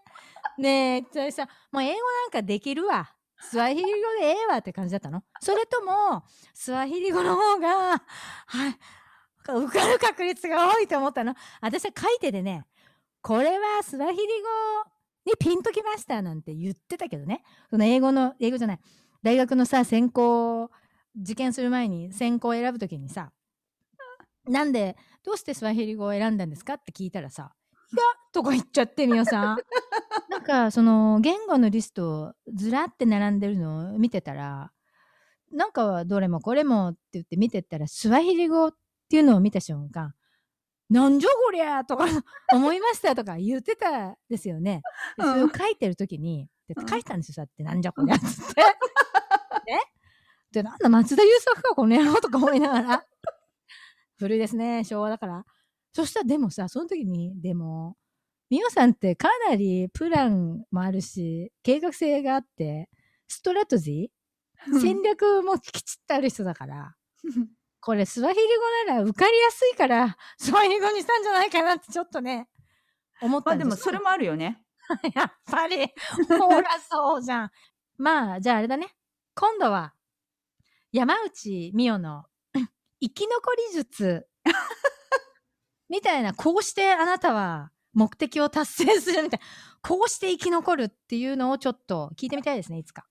[0.59, 3.13] ねえ、それさ、もう英語なんかできるわ。
[3.39, 5.23] スワヒリ語でええわって感じだったの？
[5.41, 6.23] それとも、
[6.53, 8.01] スワヒリ語の方が、
[8.45, 8.77] はい、
[9.47, 11.35] 受かる確率が多いと思ったの？
[11.61, 12.65] 私は書いてでね、
[13.21, 14.27] これはスワヒリ語
[15.25, 17.43] にピンときましたなんて言ってたけどね。
[17.69, 18.79] その英語の、英語じゃない。
[19.23, 20.69] 大学のさ、専攻、
[21.21, 23.31] 受験する前に専攻を選ぶときにさ、
[24.47, 26.75] なんで、どうしてスワヒリ語を選んだんですか？
[26.75, 27.51] って聞いたらさ、
[28.33, 29.57] とか言っちゃって、みおさん。
[30.29, 34.71] なんか、その、言語のリストずらって並んでるのを見てたら、
[35.51, 38.73] なんか、どれもこれもって言って見てったら、スワヒリ語っ
[39.09, 40.13] ていうのを見た瞬間、
[40.89, 42.05] なんじゃこりゃとか
[42.53, 44.81] 思いましたとか言ってたですよね。
[45.17, 48.25] でそれを書いてるときに、でうん書いてたんですよ、そうやって、なんじゃこりゃって。
[49.71, 49.81] ね？
[50.51, 53.05] で、なんだ、松田優作か、この野郎とか思いながら。
[54.17, 55.45] 古いですね、昭和だから。
[55.97, 57.97] そしたら、でもさ、その時に、でも、
[58.51, 62.87] みおさんってかなりプランもあるし、計画性があって、
[63.27, 66.95] ストラトジー戦略もきちっとある人だから、
[67.79, 68.41] これスワヒリ
[68.85, 72.47] 語なら受かりやすいから、スワヒリ語にしたんじゃないかなってちょっとね、
[73.19, 74.63] 思っまあたんですでもそれもあるよね。
[75.15, 75.77] やっぱり、
[76.37, 77.51] ほらそうじゃん。
[77.97, 78.95] まあ、じゃああれだね。
[79.33, 79.95] 今度は、
[80.91, 82.25] 山内美代の
[83.01, 84.27] 生き残り術
[85.89, 89.45] みたいな、こうしてあなたは目的を達成するみたいな、
[89.81, 93.05] こうして生き残るっていうのをちょっと聞いてみたいですね、いつか。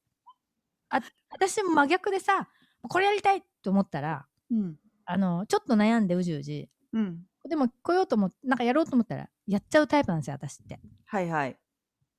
[0.88, 1.00] あ
[1.30, 2.48] 私も真逆でさ、
[2.82, 4.76] これやりたいと思ったら、うん。
[5.04, 7.22] あの、ちょっと悩んでうじうじ、うん。
[7.48, 10.80] でも来ようと思って、なんかやろうと思ったら、やっちゃうタイプなんですよ、私って。
[11.06, 11.58] はいはい。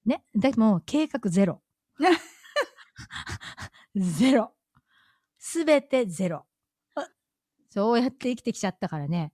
[0.05, 0.23] ね。
[0.35, 1.61] でも、計画ゼロ。
[3.95, 4.53] ゼロ。
[5.37, 6.45] すべてゼロ。
[7.69, 9.33] そうやって生きてきちゃったからね。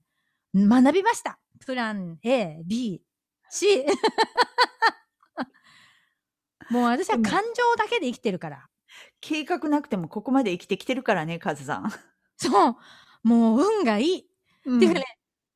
[0.54, 1.38] 学びました。
[1.66, 3.02] プラン A、B、
[3.50, 3.84] C。
[6.70, 8.68] もう私は感情だけで生きてるから。
[9.20, 11.90] 計画なくてもここまで生きてきてるからね、カズさん。
[12.36, 12.76] そう。
[13.22, 14.30] もう運がいい。
[14.66, 15.04] うんっていうかね、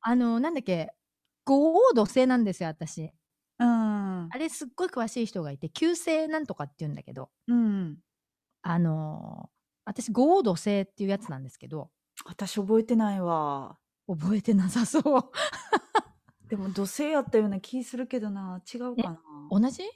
[0.01, 0.93] あの、なんだっけ、
[1.45, 3.11] 五王土星なんですよ、私。
[3.59, 4.29] うん。
[4.31, 7.97] あれすっごい詳しい人がいて、旧星なんとかって言うんだけど、うん。
[8.61, 11.89] あのー私、五王土星っていうやつなんですけど、
[12.23, 13.78] 私覚えてないわ。
[14.09, 15.03] 覚えてなさそう。
[16.49, 18.59] でも土星やったような気するけどな。
[18.73, 19.21] 違うかな。
[19.51, 19.83] 同じ？
[19.83, 19.87] い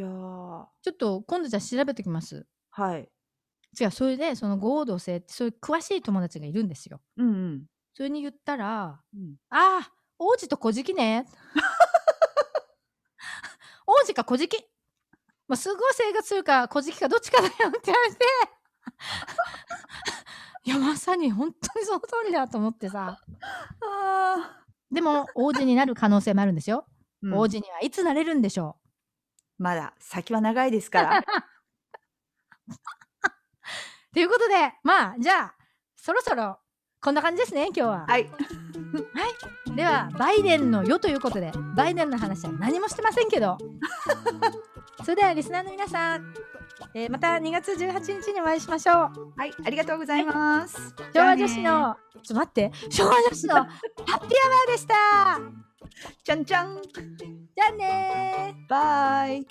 [0.00, 0.66] やー。
[0.80, 2.46] ちょっと今度じゃあ調べてきます。
[2.70, 3.10] はい。
[3.78, 7.02] 違う、それで、その五王土星って、そういう詳しい友達がいるんですよ。
[7.16, 7.66] うんうん。
[7.94, 11.26] それに言ったら、うんああ、王子と小じね。
[13.86, 14.56] 王子か小じき。
[15.46, 18.24] まあ、すごい生活するか小じきかどっちかだよって言われて。
[20.64, 23.20] いや、まさに本当にその通りだと思ってさ。
[23.82, 26.86] あでも、王子になる可能性もあるんですよ。
[27.22, 28.76] ー、王子にはいつなれるんでしょ
[29.58, 31.18] まだ先は長いですから。
[31.18, 31.22] う。
[34.12, 35.54] ということで、まあ、じゃあ、
[35.96, 36.58] そろそろ、
[37.00, 38.06] こんな感じですね、今日は。
[38.06, 38.30] はい。
[39.74, 43.56] では、バイデンの世ということで、バイデンの話は何もしてませんけど。
[45.00, 46.34] それでは、リスナーの皆さん、
[46.94, 48.96] えーまた2月18日にお会いしましょう。
[49.36, 49.52] はい。
[49.64, 50.94] ありがとうございます。
[51.14, 53.78] 昭和女子の、ちょっと待って、昭和女子のハッピー
[54.10, 54.94] アワーでした。
[56.24, 56.82] じゃんじゃん。
[56.82, 58.68] じゃあねー。
[58.68, 59.46] バイ。